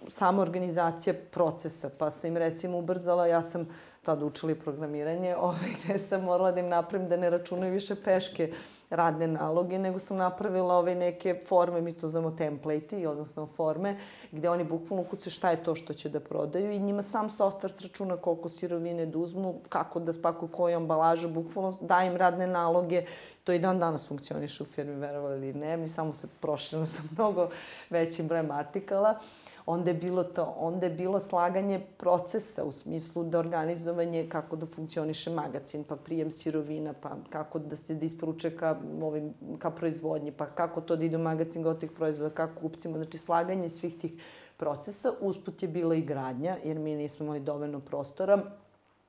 [0.10, 3.68] sama organizacija procesa, pa sam im recimo ubrzala, ja sam
[4.08, 8.52] tada učili programiranje, ovaj, gde sam morala da im napravim da ne računaju više peške
[8.90, 13.98] radne naloge, nego sam napravila ove neke forme, mi to zovemo template odnosno forme,
[14.32, 17.72] gde oni bukvalno ukucaju šta je to što će da prodaju i njima sam software
[17.72, 23.04] sračuna koliko sirovine da uzmu, kako da spakuju koju ambalažu, bukvalno daje im radne naloge.
[23.44, 27.02] To i dan danas funkcioniše u firmi, verovali ili ne, mi samo se proširimo sa
[27.12, 27.50] mnogo
[27.90, 29.20] većim brojem artikala
[29.68, 34.66] onda je bilo to, onda je bilo slaganje procesa u smislu da organizovanje kako da
[34.66, 40.32] funkcioniše magazin, pa prijem sirovina, pa kako da se da isporuče ka, ovim, ka proizvodnji,
[40.32, 44.22] pa kako to da ide u magazin gotovih proizvoda, kako kupcima, znači slaganje svih tih
[44.58, 45.14] procesa.
[45.22, 48.42] Usput je bila i gradnja, jer mi nismo imali dovoljno prostora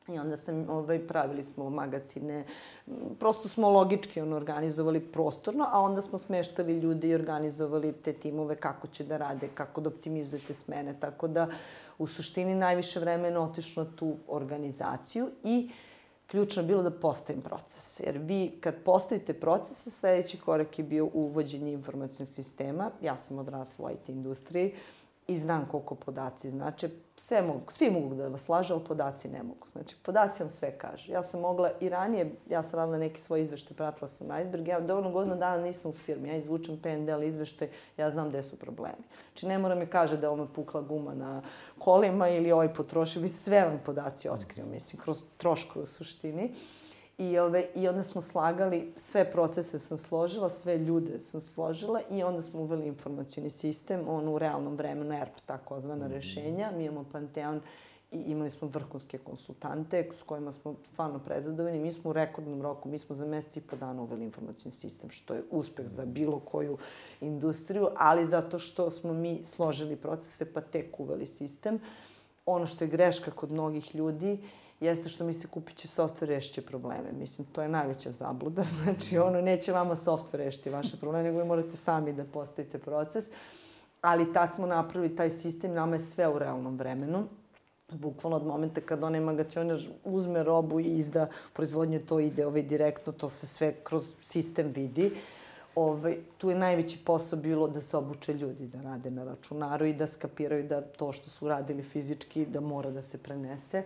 [0.09, 2.45] I onda sam, ovaj, pravili smo magacine,
[3.19, 8.57] prosto smo logički ono, organizovali prostorno, a onda smo smeštali ljudi i organizovali te timove
[8.57, 11.49] kako će da rade, kako da optimizujete smene, tako da
[11.99, 15.71] u suštini najviše vremena otišlo tu organizaciju i
[16.27, 18.01] ključno bilo da postavim proces.
[18.01, 22.91] Jer vi kad postavite procese, sledeći korak je bio uvođenje informacijnog sistema.
[23.03, 24.75] Ja sam odrasla u IT industriji
[25.29, 26.89] i znam koliko podaci znače.
[27.17, 29.69] Sve mogu, svi mogu da vas lažu, ali podaci ne mogu.
[29.69, 31.13] Znači, podaci vam sve kažu.
[31.13, 34.81] Ja sam mogla i ranije, ja sam radila neki svoj izvešte, pratila sam Iceberg, ja
[34.81, 39.05] dovoljno godinu dana nisam u firmi, ja izvučem PNDL izvešte, ja znam gde su problemi.
[39.33, 41.43] Znači, ne mora mi kaže da ome pukla guma na
[41.79, 46.45] kolima ili ovaj potrošio, mi sve vam podaci otkriju, mislim, kroz troškove u suštini.
[46.45, 46.88] Uh,
[47.19, 52.23] I, ove, I onda smo slagali, sve procese sam složila, sve ljude sam složila i
[52.23, 56.15] onda smo uveli informacijni sistem, on u realnom vremenu, ERP, takozvana mm -hmm.
[56.15, 56.71] rešenja.
[56.77, 57.61] Mi imamo Panteon
[58.13, 61.79] i imali smo vrhunske konsultante s kojima smo stvarno prezadovoljni.
[61.79, 65.11] Mi smo u rekordnom roku, mi smo za mesec i po dana uveli informacijni sistem,
[65.11, 66.79] što je uspeh za bilo koju
[67.21, 71.81] industriju, ali zato što smo mi složili procese pa tek uveli sistem.
[72.47, 74.39] Ono što je greška kod mnogih ljudi
[74.81, 77.13] jeste što mi se kupit će software rešće probleme.
[77.13, 78.65] Mislim, to je najveća zabluda.
[78.83, 83.25] Znači, ono, neće vama software rešiti vaše probleme, nego vi morate sami da postavite proces.
[84.01, 87.25] Ali tad smo napravili taj sistem, nama je sve u realnom vremenu.
[87.93, 93.13] Bukvalno od momenta kad onaj magacioner uzme robu i izda proizvodnje, to ide ovaj, direktno,
[93.13, 95.11] to se sve kroz sistem vidi.
[95.75, 99.93] Ovaj, tu je najveći posao bilo da se obuče ljudi da rade na računaru i
[99.93, 103.83] da skapiraju da to što su radili fizički da mora da se prenese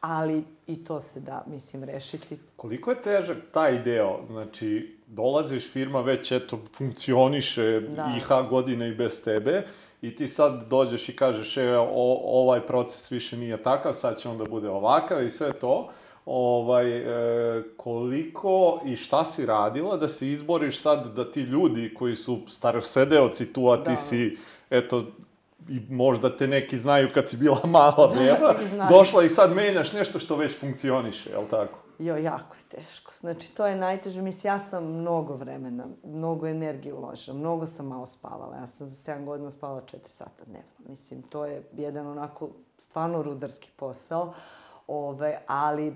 [0.00, 2.38] ali i to se da, mislim, rešiti.
[2.56, 4.20] Koliko je težak taj deo?
[4.26, 8.14] Znači, dolaziš, firma već, eto, funkcioniše da.
[8.16, 9.66] IH godine i bez tebe,
[10.02, 14.28] i ti sad dođeš i kažeš, e, o, ovaj proces više nije takav, sad će
[14.28, 15.90] onda bude ovakav i sve to.
[16.26, 22.16] Ovaj, e, koliko i šta si radila da se izboriš sad da ti ljudi koji
[22.16, 23.96] su starosedeoci tu, a ti da.
[23.96, 24.36] si,
[24.70, 25.06] eto,
[25.70, 28.54] i možda te neki znaju kad si bila mala beba,
[28.88, 31.78] došla i sad menjaš nešto što već funkcioniše, je li tako?
[31.98, 33.12] Jo, jako je teško.
[33.20, 34.22] Znači, to je najteže.
[34.22, 38.56] Mislim, ja sam mnogo vremena, mnogo energije uložila, mnogo sam malo spavala.
[38.56, 40.70] Ja sam za 7 godina spavala 4 sata dnevno.
[40.88, 42.48] Mislim, to je jedan onako
[42.78, 44.32] stvarno rudarski posao.
[44.86, 45.94] Ove, ali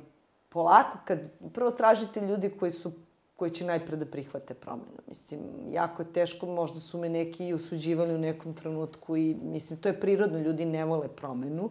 [0.49, 1.19] polako, kad
[1.53, 2.93] prvo tražite ljudi koji su
[3.37, 5.03] koji će najpre da prihvate promenu.
[5.09, 9.81] Mislim, jako je teško, možda su me neki i osuđivali u nekom trenutku i, mislim,
[9.81, 11.71] to je prirodno, ljudi ne vole promenu,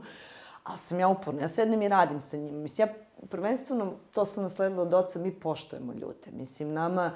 [0.63, 2.57] Ali sam ja uporna, ja sednem i radim sa njima.
[2.57, 2.93] Mislim, ja
[3.29, 6.31] prvenstveno, to sam nasledila od oca, mi poštujemo ljude.
[6.31, 7.11] Mislim, nama,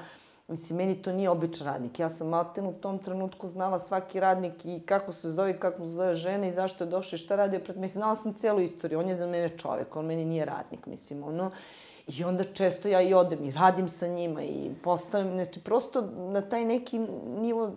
[0.47, 1.99] mislim, meni to nije običan radnik.
[1.99, 5.87] Ja sam malten u tom trenutku znala svaki radnik i kako se zove, kako se
[5.87, 7.77] zove žena i zašto je došao i šta pred...
[7.77, 8.99] Mislim, znala sam celu istoriju.
[8.99, 11.51] On je za mene čovek, on meni nije radnik, mislim, ono.
[12.09, 16.41] I onda često ja i odem i radim sa njima i postavim, znači prosto na
[16.41, 16.99] taj neki
[17.31, 17.71] nivo,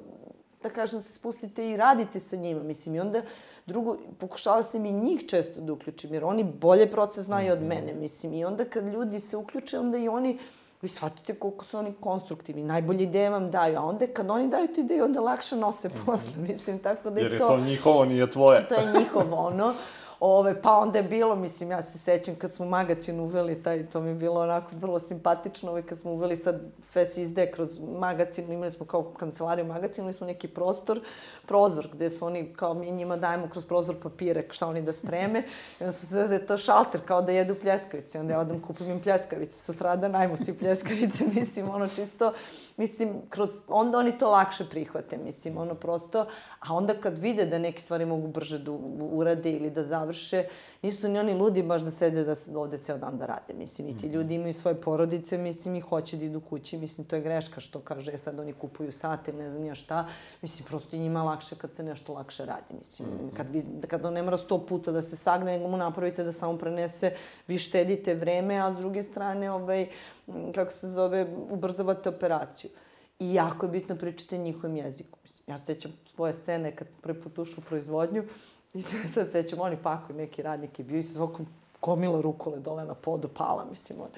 [0.62, 3.22] da kažem, se spustite i radite sa njima, mislim, i onda
[3.66, 7.68] drugo, pokušala sam i njih često da uključim, jer oni bolje proces znaju od Mhm.
[7.68, 10.38] mene, mislim, i onda kad ljudi se uključe, onda i oni,
[10.82, 14.68] vi shvatite koliko su oni konstruktivni, najbolje ideje vam daju, a onda kad oni daju
[14.68, 17.18] tu ideju, onda lakše nose posle, mislim, tako da Mhm.
[17.18, 17.46] Jer je je to...
[17.46, 18.68] to njihovo, nije tvoje.
[18.68, 19.74] To je njihovo ono.
[20.20, 24.00] Ove, pa onda je bilo, mislim, ja se sećam kad smo magacin uveli, taj, to
[24.00, 27.78] mi je bilo onako vrlo simpatično, ovaj, kad smo uveli sad, sve se izde kroz
[27.98, 31.00] magacin, imali smo kao kancelariju magacin, imali smo neki prostor,
[31.46, 35.38] prozor, gde su oni, kao mi njima dajemo kroz prozor papire, šta oni da spreme,
[35.80, 38.90] i onda smo se zazeli, to šalter, kao da jedu pljeskavice, onda ja odem kupim
[38.90, 42.32] im pljeskavice, sutrada najmo svi pljeskavice, mislim, ono čisto,
[42.76, 46.26] mislim, kroz, onda oni to lakše prihvate, mislim, ono prosto,
[46.60, 48.70] a onda kad vide da neke stvari mogu brže da
[49.12, 49.82] urade ili da
[50.82, 53.96] nisu ni oni ludi baš da sede da ovde ceo dan da rade, mislim, i
[53.96, 57.60] ti ljudi imaju svoje porodice, mislim, i hoće da idu kući, mislim, to je greška
[57.60, 60.08] što kaže, sad oni kupuju sate, ne znam ja šta,
[60.42, 64.22] mislim, prosto njima lakše kad se nešto lakše radi, mislim, kad, vi, kad on ne
[64.22, 67.12] mora sto puta da se sagne, nego mu napravite da samo prenese,
[67.48, 69.88] vi štedite vreme, a s druge strane, ovaj,
[70.54, 72.70] kako se zove, ubrzavate operaciju.
[73.20, 75.18] I jako je bitno pričati njihovim jezikom.
[75.22, 78.24] Mislim, ja se sećam svoje scene kad sam prvi put ušla u proizvodnju
[78.74, 78.82] i
[79.14, 81.46] sad sećam, oni pakuju neki radnik je bio i sa svakom
[81.82, 84.08] gomila rukole dole na podu pala, mislim, on.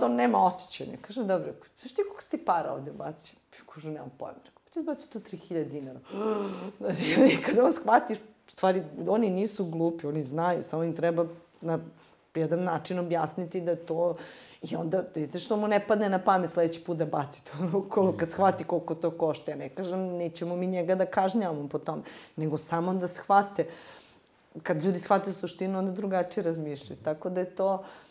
[0.00, 0.96] Da on nema osjećanja?
[1.00, 3.36] Kažem, dobro, znaš ti koliko si ti para ovde bacio?
[3.74, 4.38] Kažem, nemam pojma.
[4.44, 6.00] Rekao, pa ti bacio to 3000 dinara.
[6.80, 7.16] Znači,
[7.46, 11.26] kada on shvatiš, stvari, oni nisu glupi, oni znaju, samo im treba
[11.60, 11.78] na
[12.34, 14.16] jedan način objasniti da to...
[14.62, 18.12] I onda, vidite što mu ne padne na pamet sledeći put da baci to rukolu
[18.12, 19.50] kad shvati koliko to košta.
[19.50, 22.02] Ja ne kažem, nećemo mi njega da kažnjavamo po tom,
[22.36, 23.66] nego samo da shvate.
[24.62, 26.98] Kad ljudi shvate suštinu, onda drugačije razmišljaju.
[27.02, 28.09] Tako da je to, mm,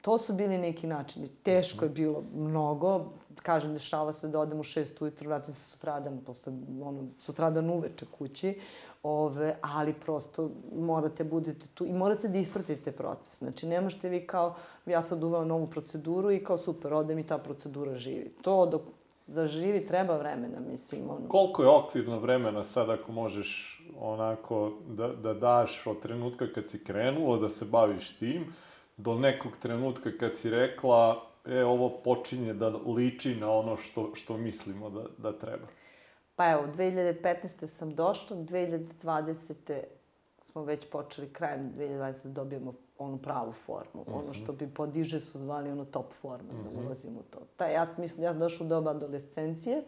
[0.00, 1.28] to su bili neki načini.
[1.42, 3.04] Teško je bilo mnogo.
[3.42, 6.52] Kažem, dešava se da odem u šest ujutru, vratim se sutradan, posle,
[6.82, 8.60] ono, sutradan uveče kući.
[9.02, 13.38] Ove, ali prosto morate budete tu i morate da ispratite proces.
[13.38, 14.54] Znači, ne možete vi kao,
[14.86, 18.32] ja sad uveo novu proceduru i kao super, ode mi ta procedura živi.
[18.42, 18.82] To dok
[19.26, 21.10] zaživi treba vremena, mislim.
[21.10, 21.28] Ono.
[21.28, 26.84] Koliko je okvirno vremena sad ako možeš onako da, da daš od trenutka kad si
[26.84, 28.54] krenulo da se baviš tim,
[28.96, 34.36] do nekog trenutka kad si rekla, e, ovo počinje da liči na ono što, što
[34.36, 35.66] mislimo da, da treba.
[36.36, 37.66] Pa evo, 2015.
[37.66, 39.82] sam došla, 2020.
[40.40, 42.26] smo već počeli krajem 2020.
[42.26, 44.04] da dobijemo onu pravu formu.
[44.06, 47.38] Ono što bi podiže su zvali ono top forma, da ulazimo u to.
[47.56, 49.84] Ta, ja sam mislim, ja sam došla u doba adolescencije,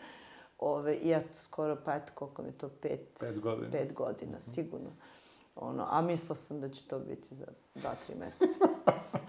[0.58, 3.70] ove, i eto, skoro, pa eto, koliko mi je to, pet, Pet godina.
[3.70, 4.90] Pet godina, sigurno.
[5.56, 8.58] Ono, a mislila sam da će to biti za dva, tri meseca.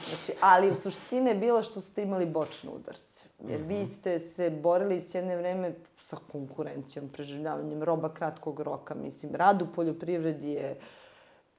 [0.10, 3.28] Znači, ali u suštini je bilo što ste imali bočne udarce.
[3.48, 8.96] Jer vi ste se borili s jedne vreme sa konkurencijom, preživljavanjem roba kratkog roka.
[8.96, 10.80] Mislim, rad u poljoprivredi je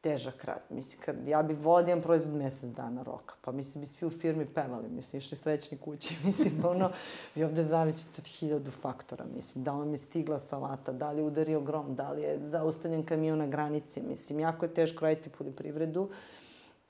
[0.00, 0.62] težak rad.
[0.70, 4.10] Mislim, kad ja bi volila jedan proizvod mesec dana roka, pa mislim, bi svi u
[4.10, 6.90] firmi pevali, mislim, išli srećni kući, mislim, ono,
[7.34, 11.20] vi ovde zavisite od hiljadu faktora, mislim, da li vam je stigla salata, da li
[11.20, 15.30] je udario grom, da li je zaustavljen kamion na granici, mislim, jako je teško raditi
[15.30, 16.10] poljoprivredu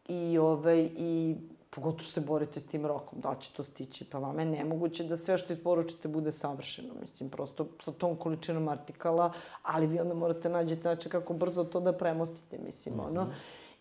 [0.09, 1.37] i, ovaj, i
[1.79, 5.05] pogotovo što se borite s tim rokom, da će to stići, pa vama je nemoguće
[5.05, 10.15] da sve što isporučite bude savršeno, mislim, prosto sa tom količinom artikala, ali vi onda
[10.15, 13.27] morate nađete način kako brzo to da premostite, mislim, ono.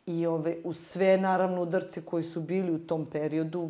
[0.06, 3.70] I ove, u sve, naravno, udarce koji su bili u tom periodu,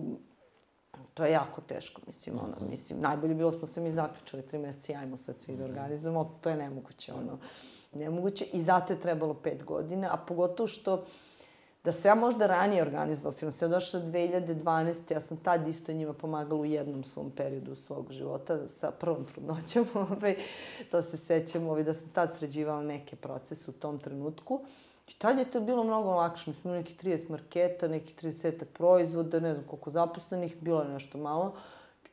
[1.14, 4.94] to je jako teško, mislim, ono, mislim, najbolje bilo smo se mi zaključali tri meseca
[4.94, 7.40] i ajmo sad svi da organizujemo, to je nemoguće, ono,
[7.94, 11.06] nemoguće i zato je trebalo pet godina, a pogotovo što
[11.88, 15.14] da se ja možda ranije organizovala film, sam ja došla 2012.
[15.14, 19.88] Ja sam tad isto njima pomagala u jednom svom periodu svog života sa prvom trudnoćom.
[20.12, 20.36] Ovaj,
[20.92, 24.62] to se sećam, ovaj, da sam tad sređivala neke procese u tom trenutku.
[25.08, 26.50] I tad je to bilo mnogo lakše.
[26.50, 31.18] Mi smo neki 30 marketa, neki 30 proizvoda, ne znam koliko zaposlenih, bilo je nešto
[31.18, 31.56] malo.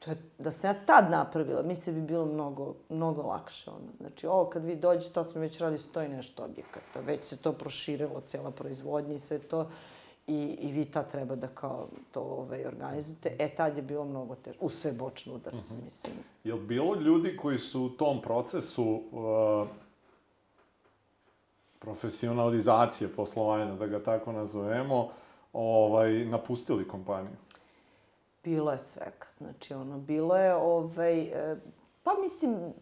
[0.05, 3.71] To je, da sam ja tad napravila, mislim bi bilo mnogo, mnogo lakše.
[3.71, 3.93] Ono.
[4.01, 7.01] Znači, ovo kad vi dođete, to smo već radili sto i nešto objekata.
[7.01, 9.71] Već se to proširilo, cela proizvodnja i sve to.
[10.27, 13.37] I, I vi tad treba da kao to ovaj, organizujete.
[13.39, 14.59] E, tad je bilo mnogo teže.
[14.61, 16.15] U sve bočne udarce, mislim.
[16.45, 19.69] Je li bilo ljudi koji su u tom procesu uh,
[21.79, 25.09] profesionalizacije poslovanja, da ga tako nazovemo,
[25.53, 27.37] ovaj, napustili kompaniju?
[28.45, 29.27] Bilo je svega.
[29.39, 31.57] Znači, ono, bilo je, ovaj, e,
[32.03, 32.73] pa mislim,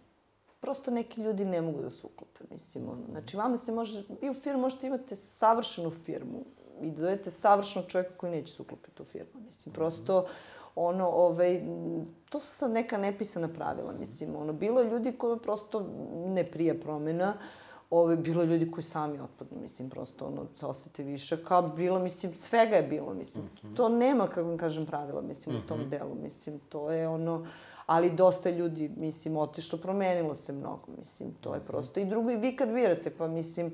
[0.61, 3.03] prosto neki ljudi ne mogu da se uklope, mislim, ono.
[3.11, 6.45] Znači, vama se može, vi u firmu možete imate savršenu firmu
[6.81, 10.27] i da dodajete savršenog čovjeka koji neće se uklopiti u firmu, mislim, prosto,
[10.75, 11.63] ono, ovaj,
[12.31, 15.87] to su sad neka nepisana pravila, mislim, ono, bilo je ljudi koji prosto
[16.27, 17.35] ne prija promena,
[17.95, 22.34] ove, bilo ljudi koji sami otpadnu, mislim, prosto, ono, se osete više, kao bilo, mislim,
[22.34, 23.76] svega je bilo, mislim, mm -hmm.
[23.76, 25.64] to nema, kako vam kažem, pravila, mislim, mm -hmm.
[25.64, 25.88] u tom mhm.
[25.90, 27.47] delu, mislim, to je ono,
[27.86, 31.66] ali dosta ljudi, mislim, otišlo, promenilo se mnogo, mislim, to je mhm.
[31.66, 32.01] prosto.
[32.01, 33.72] I drugo, i vi kad birate, pa mislim,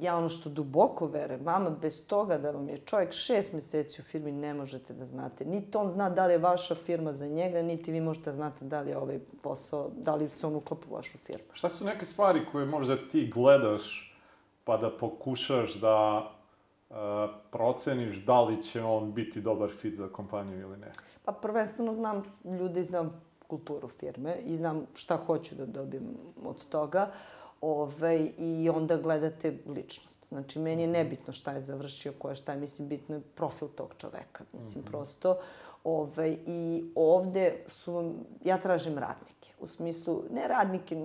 [0.00, 4.04] ja ono što duboko vere, vama bez toga da vam je čovjek šest meseci u
[4.04, 5.44] firmi ne možete da znate.
[5.44, 8.64] Niti on zna da li je vaša firma za njega, niti vi možete da znate
[8.64, 11.44] da li je ovaj posao, da li se on uklapa u vašu firmu.
[11.52, 14.06] Šta su neke stvari koje možda ti gledaš
[14.64, 16.30] pa da pokušaš da
[16.90, 16.96] uh,
[17.50, 20.92] proceniš da li će on biti dobar fit za kompaniju ili ne?
[21.24, 26.04] Pa prvenstveno znam ljude i znam kulturu firme i znam šta hoću da dobijem
[26.44, 27.10] od toga.
[27.60, 30.28] Ove, I onda gledate ličnost.
[30.28, 33.68] Znači, meni je nebitno šta je završio, ko je šta je, mislim, bitno je profil
[33.68, 34.44] tog čoveka.
[34.52, 34.90] Mislim, mm -hmm.
[34.90, 35.38] prosto.
[35.84, 39.50] Ove, I ovde su, ja tražim radnike.
[39.60, 40.96] U smislu, ne radnike,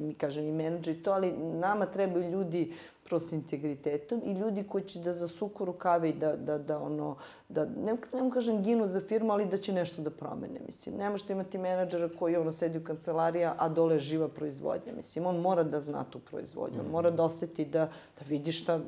[0.00, 2.74] mi kažem i menadžeri to, ali nama trebaju ljudi
[3.12, 7.16] prosto s integritetom i ljudi koji će da zasuku rukave i da, da, da ono,
[7.48, 10.96] da, ne, ne kažem ginu za firmu, ali da će nešto da promene, mislim.
[10.96, 15.26] Ne možete imati menadžera koji ono sedi u kancelarija, a dole je živa proizvodnja, mislim.
[15.26, 17.84] On mora da zna tu proizvodnju, on mora da oseti da,
[18.18, 18.80] da vidi šta,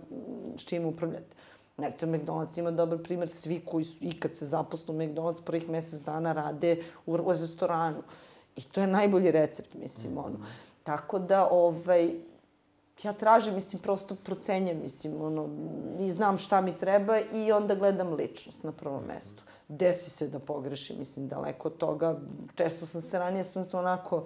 [0.56, 1.36] s čim upravljate.
[1.76, 6.00] Recimo, McDonald's ima dobar primer, svi koji su ikad se zaposlu u McDonald's prvih mesec
[6.00, 8.02] dana rade u, u restoranu.
[8.56, 10.46] I to je najbolji recept, mislim, ono.
[10.84, 12.14] Tako da, ovaj,
[13.02, 15.48] ja tražim, mislim, prosto procenjam, mislim, ono,
[16.00, 19.06] i znam šta mi treba i onda gledam ličnost na prvom mhm.
[19.06, 19.42] mestu.
[19.68, 22.20] Desi se da pogrešim, mislim, daleko od toga.
[22.54, 24.24] Često sam se, ranije sam se onako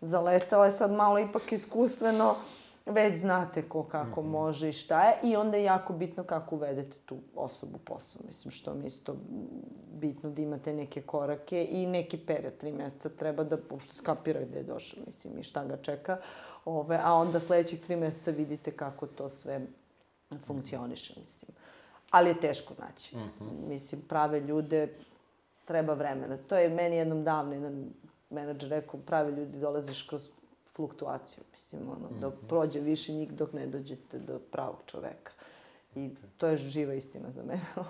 [0.00, 2.34] zaletala, sad malo ipak iskustveno,
[2.86, 4.30] već znate ko kako mm -hmm.
[4.30, 8.22] može i šta je i onda je jako bitno kako uvedete tu osobu posao.
[8.26, 9.16] Mislim, što mi isto
[9.92, 14.58] bitno da imate neke korake i neki period, tri meseca treba da uopšte skapira gde
[14.58, 16.18] je došao, mislim, i šta ga čeka.
[16.64, 19.60] Ove, a onda sledećih tri meseca vidite kako to sve
[20.46, 21.50] funkcioniše, mislim.
[22.10, 23.16] Ali je teško naći.
[23.16, 23.68] Mm -hmm.
[23.68, 24.94] Mislim, prave ljude
[25.64, 26.36] treba vremena.
[26.36, 27.90] To je meni jednom davno jedan
[28.30, 30.28] menadžer rekao, pravi ljudi dolaziš kroz
[30.72, 32.20] fluktuaciju, mislim, ono, mm -hmm.
[32.20, 35.32] dok prođe više njih dok ne dođete do pravog čoveka.
[35.94, 36.14] I okay.
[36.36, 37.60] to je živa istina za mene.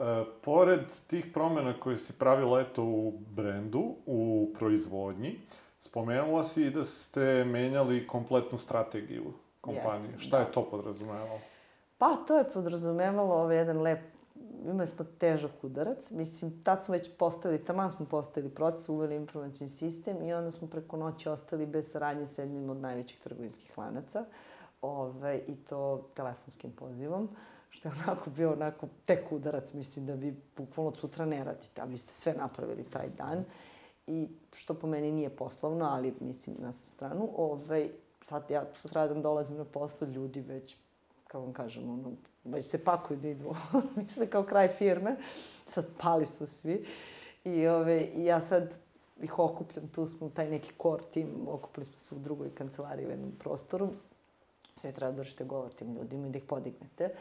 [0.00, 5.38] e, pored tih promena koje si pravila eto u brendu, u proizvodnji,
[5.80, 10.10] spomenula si i da ste menjali kompletnu strategiju kompanije.
[10.10, 10.42] Jeste, Šta da.
[10.42, 11.40] je to podrazumevalo?
[11.98, 14.00] Pa, to je podrazumevalo ovaj jedan lep
[14.64, 16.10] imali smo težak udarac.
[16.10, 20.68] Mislim, tad smo već postavili, taman smo postavili proces, uveli informacijni sistem i onda smo
[20.68, 24.24] preko noći ostali bez saradnje sa jednim od najvećih trgovinskih lanaca.
[24.82, 27.28] Ove, I to telefonskim pozivom
[27.70, 31.84] što je onako bio onako tek udarac, mislim da vi bukvalno sutra ne radite, a
[31.84, 33.44] vi ste sve napravili taj dan.
[34.10, 37.90] I što po meni nije poslovno, ali mislim na stranu, ovaj,
[38.28, 40.76] sad ja sutradan dolazim na posao, ljudi već,
[41.26, 42.12] kako vam kažem, ono,
[42.44, 43.54] već se pakuju da idu,
[43.96, 45.16] mislim kao kraj firme,
[45.66, 46.86] sad pali su svi.
[47.44, 48.76] I, ove, I ja sad
[49.22, 53.10] ih okupljam, tu smo taj neki core tim, okupili smo se u drugoj kancelariji u
[53.10, 53.88] jednom prostoru.
[54.74, 57.14] Sve treba da govor tim ljudima i da ih podignete.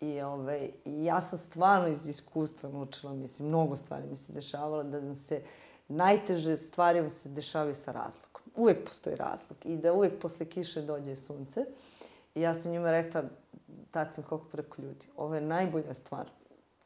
[0.00, 4.82] I, ove, I ja sam stvarno iz iskustva naučila, mislim, mnogo stvari mi se dešavalo,
[4.82, 5.42] da nam se
[5.90, 8.42] najteže stvari vam se dešavaju sa razlogom.
[8.56, 11.64] Uvek postoji razlog i da uvek posle kiše dođe sunce.
[12.34, 13.22] I ja sam njima rekla,
[13.90, 16.30] tad sam kako preko ljudi, ovo je najbolja stvar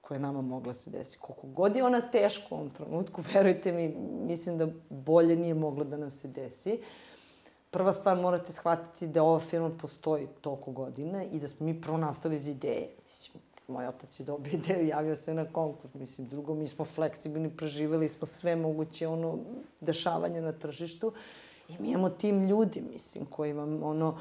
[0.00, 1.18] koja je nama mogla se desiti.
[1.20, 3.88] Koliko god je ona teška u ovom trenutku, verujte mi,
[4.26, 6.80] mislim da bolje nije moglo da nam se desi.
[7.70, 11.96] Prva stvar morate shvatiti da ova firma postoji toliko godina i da smo mi prvo
[11.96, 12.88] nastali iz ideje.
[13.06, 15.94] Mislim, moj otac je dobio ideju, javio se na konkurs.
[15.94, 19.38] Mislim, drugo, mi smo fleksibilni, preživeli smo sve moguće ono,
[19.80, 21.12] dešavanje na tržištu.
[21.68, 24.18] I mi imamo tim ljudi, mislim, koji vam, ono,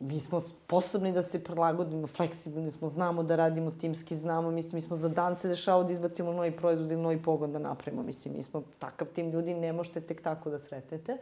[0.00, 4.80] mi smo sposobni da se prilagodimo, fleksibilni smo, znamo da radimo timski, znamo, mislim, mi
[4.80, 8.34] smo za dan se dešao da izbacimo novi proizvod ili novi pogon da napravimo, mislim,
[8.34, 11.18] mi smo takav tim ljudi, ne možete tek tako da sretnete.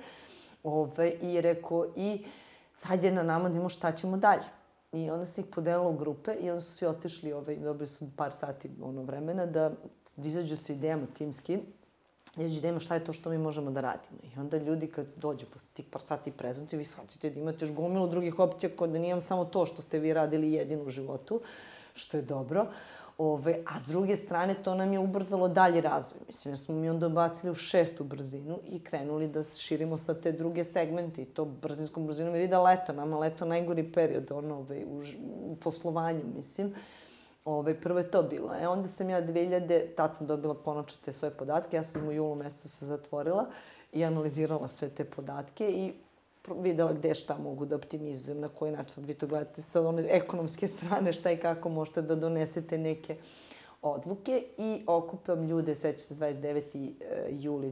[0.64, 2.24] Ove, I rekao, i
[2.76, 4.59] sad je na nama da imamo šta ćemo dalje.
[4.92, 8.08] I onda se ih podelilo u grupe i onda su svi otišli, ovaj, dobili su
[8.16, 9.72] par sati ono vremena da,
[10.16, 11.58] da izađu sa idejama timski
[12.36, 14.18] da ima šta je to što mi možemo da radimo.
[14.22, 17.74] I onda ljudi kad dođu posle tih par sati prezentacije, vi shvatite da imate još
[17.74, 21.40] gomilu drugih opcija kod da nijem samo to što ste vi radili jedino u životu,
[21.94, 22.66] što je dobro.
[23.22, 26.20] Ove, a s druge strane, to nam je ubrzalo dalji razvoj.
[26.26, 30.32] Mislim, jer smo mi onda bacili u šestu brzinu i krenuli da širimo sa te
[30.32, 34.84] druge segmente i to brzinskom brzinom, jer ide leto, nama leto najgori period, ono, ove,
[34.84, 35.02] u,
[35.52, 36.74] u poslovanju, mislim.
[37.44, 38.54] Ove, prvo je to bilo.
[38.60, 42.12] E, onda sam ja 2000, tad sam dobila konačno te svoje podatke, ja sam u
[42.12, 43.46] julu mesecu se zatvorila
[43.92, 45.92] i analizirala sve te podatke i
[46.48, 50.06] videla gde šta mogu da optimizujem, na koji način sad vi to gledate sa one
[50.10, 53.16] ekonomske strane, šta i kako možete da donesete neke
[53.82, 56.92] odluke i okupam ljude, seća se 29.
[57.00, 57.70] E, juli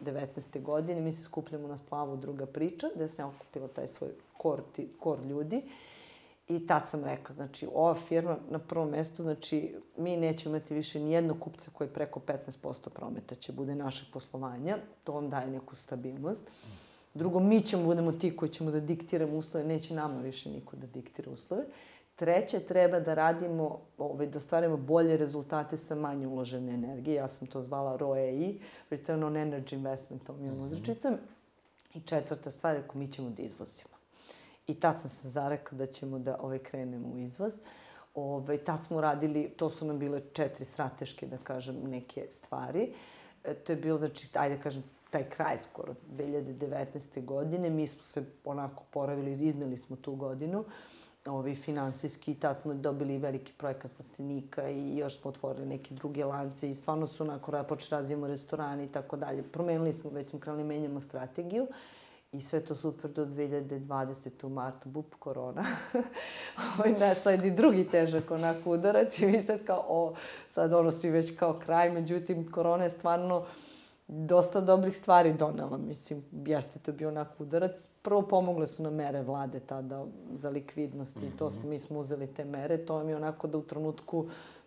[0.00, 0.62] 2019.
[0.62, 4.88] godine, mi se skupljamo na splavu druga priča, gde sam okupila taj svoj kor, ti,
[5.00, 5.62] kor ljudi
[6.48, 11.00] i tad sam rekla, znači, ova firma na prvom mestu, znači, mi nećemo imati više
[11.00, 15.76] ni jednog kupca koji preko 15% prometa će bude naše poslovanja, to vam daje neku
[15.76, 16.42] stabilnost.
[16.42, 16.87] Mm
[17.18, 20.86] Drugo, mi ćemo budemo ti koji ćemo da diktiramo uslove, neće nama više niko da
[20.86, 21.64] diktira uslove.
[22.16, 27.14] Treće, treba da radimo, ovaj, da stvarimo bolje rezultate sa manje uložene energije.
[27.14, 28.60] Ja sam to zvala ROEI,
[28.90, 31.12] Return on Energy Investment, to mi je uzračica.
[31.94, 33.94] I četvrta stvar je ako mi ćemo da izvozimo.
[34.66, 37.60] I tad sam se zarekla da ćemo da ovaj, krenemo u izvoz.
[38.14, 42.92] Ove, ovaj, tad smo radili, to su nam bile četiri strateške, da kažem, neke stvari.
[43.44, 47.24] E, to je bilo, znači, ajde da kažem, taj kraj skoro 2019.
[47.24, 47.70] godine.
[47.70, 50.64] Mi smo se onako poravili, izneli smo tu godinu
[51.30, 56.70] ovi, finansijski, tad smo dobili veliki projekat plastenika i još smo otvorili neke druge lance
[56.70, 59.42] i stvarno su onako, počeli razvijemo restorani i tako dalje.
[59.42, 61.66] Promenili smo, već smo krenuli, menjamo strategiju
[62.32, 64.46] i sve to super do 2020.
[64.46, 65.64] u martu, bup, korona.
[66.78, 70.14] ovaj, ne, sledi drugi težak onako udarac i mi sad kao, o,
[70.50, 73.46] sad ono svi već kao kraj, međutim, korona je stvarno
[74.08, 75.78] dosta dobrih stvari donela.
[75.78, 77.88] Mislim, jeste to bio onako udarac.
[78.02, 82.26] Prvo pomogle su nam mere vlade tada za likvidnost i to smo, mi smo uzeli
[82.26, 82.78] te mere.
[82.78, 84.26] To vam je onako da u trenutku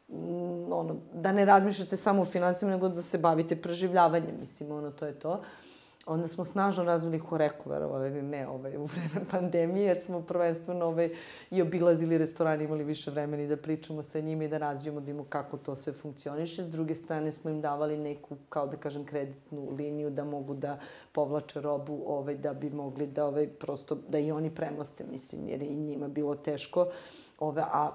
[0.09, 4.91] mm, ono, da ne razmišljate samo o finansijama, nego da se bavite preživljavanjem, mislim, ono,
[4.91, 5.31] to je to.
[5.31, 5.70] Uh,
[6.05, 10.85] Onda smo snažno razvili horeku, verovali ili ne, ovaj, u vreme pandemije, jer smo prvenstveno
[10.85, 11.09] ovaj,
[11.51, 15.11] i obilazili restorani, imali više vremena i da pričamo sa njima i da razvijemo, da
[15.11, 16.63] imamo kako to sve funkcioniše.
[16.63, 20.79] S druge strane smo im davali neku, kao da kažem, kreditnu liniju da mogu da
[21.11, 25.61] povlače robu, ovaj, da bi mogli da, ovaj, prosto, da i oni premoste, mislim, jer
[25.61, 26.87] je i njima bilo teško.
[27.39, 27.91] Ove, a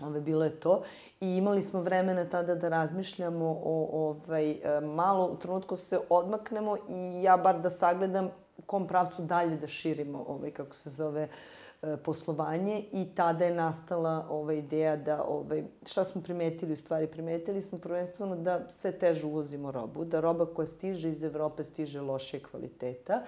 [0.00, 0.82] Ove, bilo je to.
[1.20, 6.76] I imali smo vremena tada da razmišljamo o, ovaj, e, malo u trenutku se odmaknemo
[6.88, 8.30] i ja bar da sagledam
[8.66, 11.28] kom pravcu dalje da širimo, ovaj, kako se zove,
[11.82, 17.06] e, poslovanje i tada je nastala ova ideja da ovaj, šta smo primetili u stvari
[17.06, 22.00] primetili smo prvenstveno da sve teže uvozimo robu da roba koja stiže iz Evrope stiže
[22.00, 23.22] loše kvaliteta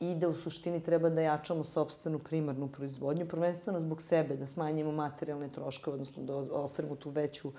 [0.00, 4.92] i da u suštini treba da jačamo sobstvenu primarnu proizvodnju, prvenstveno zbog sebe, da smanjimo
[4.92, 7.52] materijalne troškove, odnosno da ostvarimo tu veću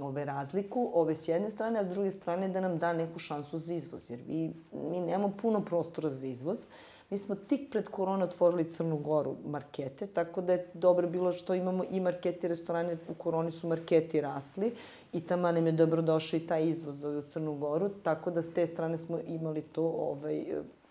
[0.00, 3.58] ove razliku, ove s jedne strane, a s druge strane da nam da neku šansu
[3.58, 6.68] za izvoz, jer vi, mi nemamo puno prostora za izvoz.
[7.10, 11.54] Mi smo tik pred korona otvorili Crnu Goru markete, tako da je dobro bilo što
[11.54, 14.74] imamo i markete i restorane, u koroni su marketi rasli
[15.12, 18.52] i tamo nam je dobro došao i taj izvoz u Crnu Goru, tako da s
[18.54, 20.44] te strane smo imali to ovaj,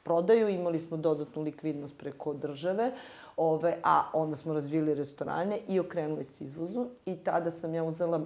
[0.08, 2.92] prodaju, imali smo dodatnu likvidnost preko države,
[3.38, 8.22] ove, a onda smo razvili restorane i okrenuli se izvozu i tada sam ja uzela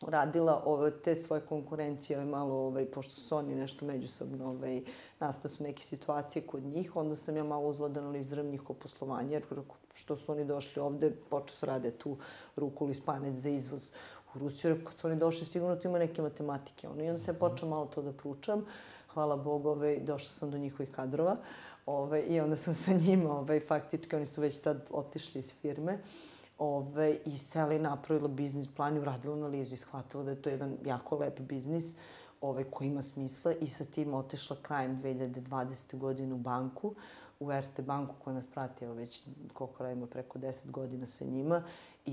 [0.00, 4.82] radila ove, te svoje konkurencije malo, ovaj, pošto su oni nešto međusobno, ovaj,
[5.20, 9.32] nastale su neke situacije kod njih, onda sam ja malo uzela da analiziram njihovo poslovanje,
[9.32, 9.42] jer
[9.94, 12.16] što su oni došli ovde, počeo su rade tu
[12.56, 13.90] rukuli spanec za izvoz
[14.34, 16.88] u Rusiju, kad su oni došli, sigurno tu ima neke matematike.
[16.88, 18.64] Ono, I onda sam počela malo to da pručam
[19.14, 21.36] hvala Bogu, ovaj, došla sam do njihovih kadrova
[21.86, 25.98] ovaj, i onda sam sa njima, ovaj, faktički, oni su već tad otišli iz firme,
[26.58, 30.76] ovaj, i seli napravila biznis plan i uradila analizu i shvatila da je to jedan
[30.84, 31.94] jako lep biznis
[32.40, 35.98] ovaj, koji ima smisla i sa tim otešla krajem 2020.
[35.98, 36.94] godine u banku,
[37.40, 41.62] u Erste banku koja nas prati, već koliko radimo preko 10 godina sa njima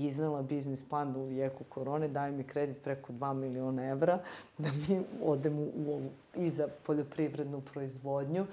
[0.06, 4.18] iznala biznis plan da u jeku korone daje mi kredit preko 2 miliona evra
[4.58, 8.46] da mi odemo u ovu, i za poljoprivrednu proizvodnju.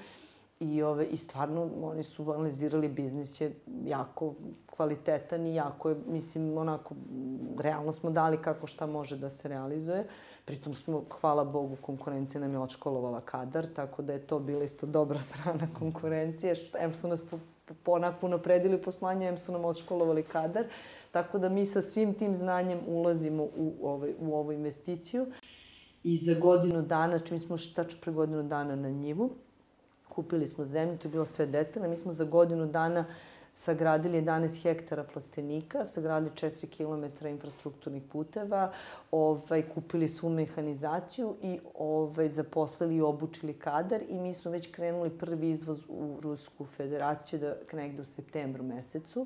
[0.60, 3.52] I, ove, I stvarno oni su analizirali biznis je
[3.86, 4.34] jako
[4.66, 6.96] kvalitetan i jako je, mislim, onako,
[7.60, 10.08] realno smo dali kako šta može da se realizuje.
[10.46, 14.88] Pritom smo, hvala Bogu, konkurencija nam je odškolovala kadar, tako da je to bila isto
[14.88, 16.56] dobra strana konkurencije.
[16.80, 17.24] Em što nas
[17.86, 20.66] onako puno predili u poslanju, em su nam odškolovali kadar.
[21.12, 25.28] Tako da mi sa svim tim znanjem ulazimo u, ovaj, u ovu investiciju.
[26.04, 29.30] I za godinu dana, čim smo ušli tačno pre godinu dana na njivu,
[30.10, 31.90] kupili smo zemlju, to je bilo sve detaljno.
[31.90, 33.06] Mi smo za godinu dana
[33.56, 38.72] sagradili 11 hektara plastenika, sagradili 4 km infrastrukturnih puteva,
[39.12, 45.10] ovaj, kupili svu mehanizaciju i ovaj, zaposlili i obučili kadar i mi smo već krenuli
[45.10, 49.26] prvi izvoz u Rusku federaciju da negde u septembru mesecu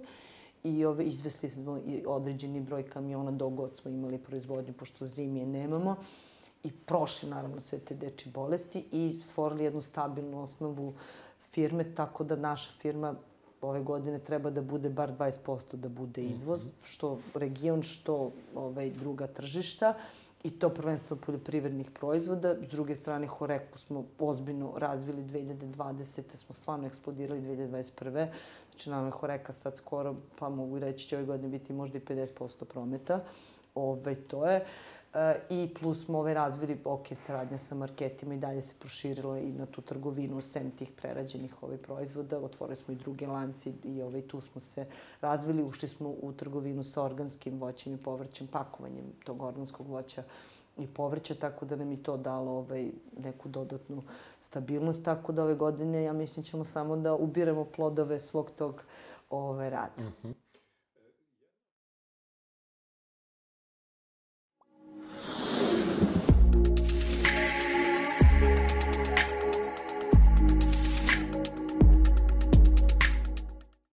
[0.64, 5.96] i ove, izvesli smo i određeni broj kamiona dogod smo imali proizvodnju, pošto zimije nemamo
[6.64, 10.94] i prošli naravno sve te deči bolesti i stvorili jednu stabilnu osnovu
[11.42, 13.16] firme, tako da naša firma
[13.62, 16.84] ove godine treba da bude bar 20% da bude izvoz, mm -hmm.
[16.84, 19.94] što region, što ovaj, druga tržišta
[20.44, 22.56] i to prvenstveno poljoprivrednih proizvoda.
[22.62, 26.36] S druge strane, Horeku smo ozbiljno razvili 2020.
[26.36, 28.28] smo stvarno eksplodirali 2021.
[28.70, 32.02] Znači, nam je Horeka sad skoro, pa mogu reći, će ove godine biti možda i
[32.02, 33.24] 50% prometa.
[33.76, 34.58] Ove, ovaj, to je.
[34.58, 34.89] Uh,
[35.50, 39.66] i plus smo ove razvili, ok, saradnja sa marketima i dalje se proširilo i na
[39.66, 42.40] tu trgovinu, sem tih prerađenih ove proizvoda.
[42.40, 44.86] Otvorili smo i druge lanci i ovaj, tu smo se
[45.22, 45.64] razvili.
[45.64, 50.24] Ušli smo u trgovinu sa organskim voćem i povrćem, pakovanjem tog organskog voća
[50.78, 54.04] i povrća, tako da nam i to dalo ovaj, neku dodatnu
[54.40, 55.06] stabilnost.
[55.06, 58.84] Tako da ove godine, ja mislim, ćemo samo da ubiremo plodove svog tog
[59.30, 60.04] ove, rada.
[60.04, 60.49] Mm -hmm.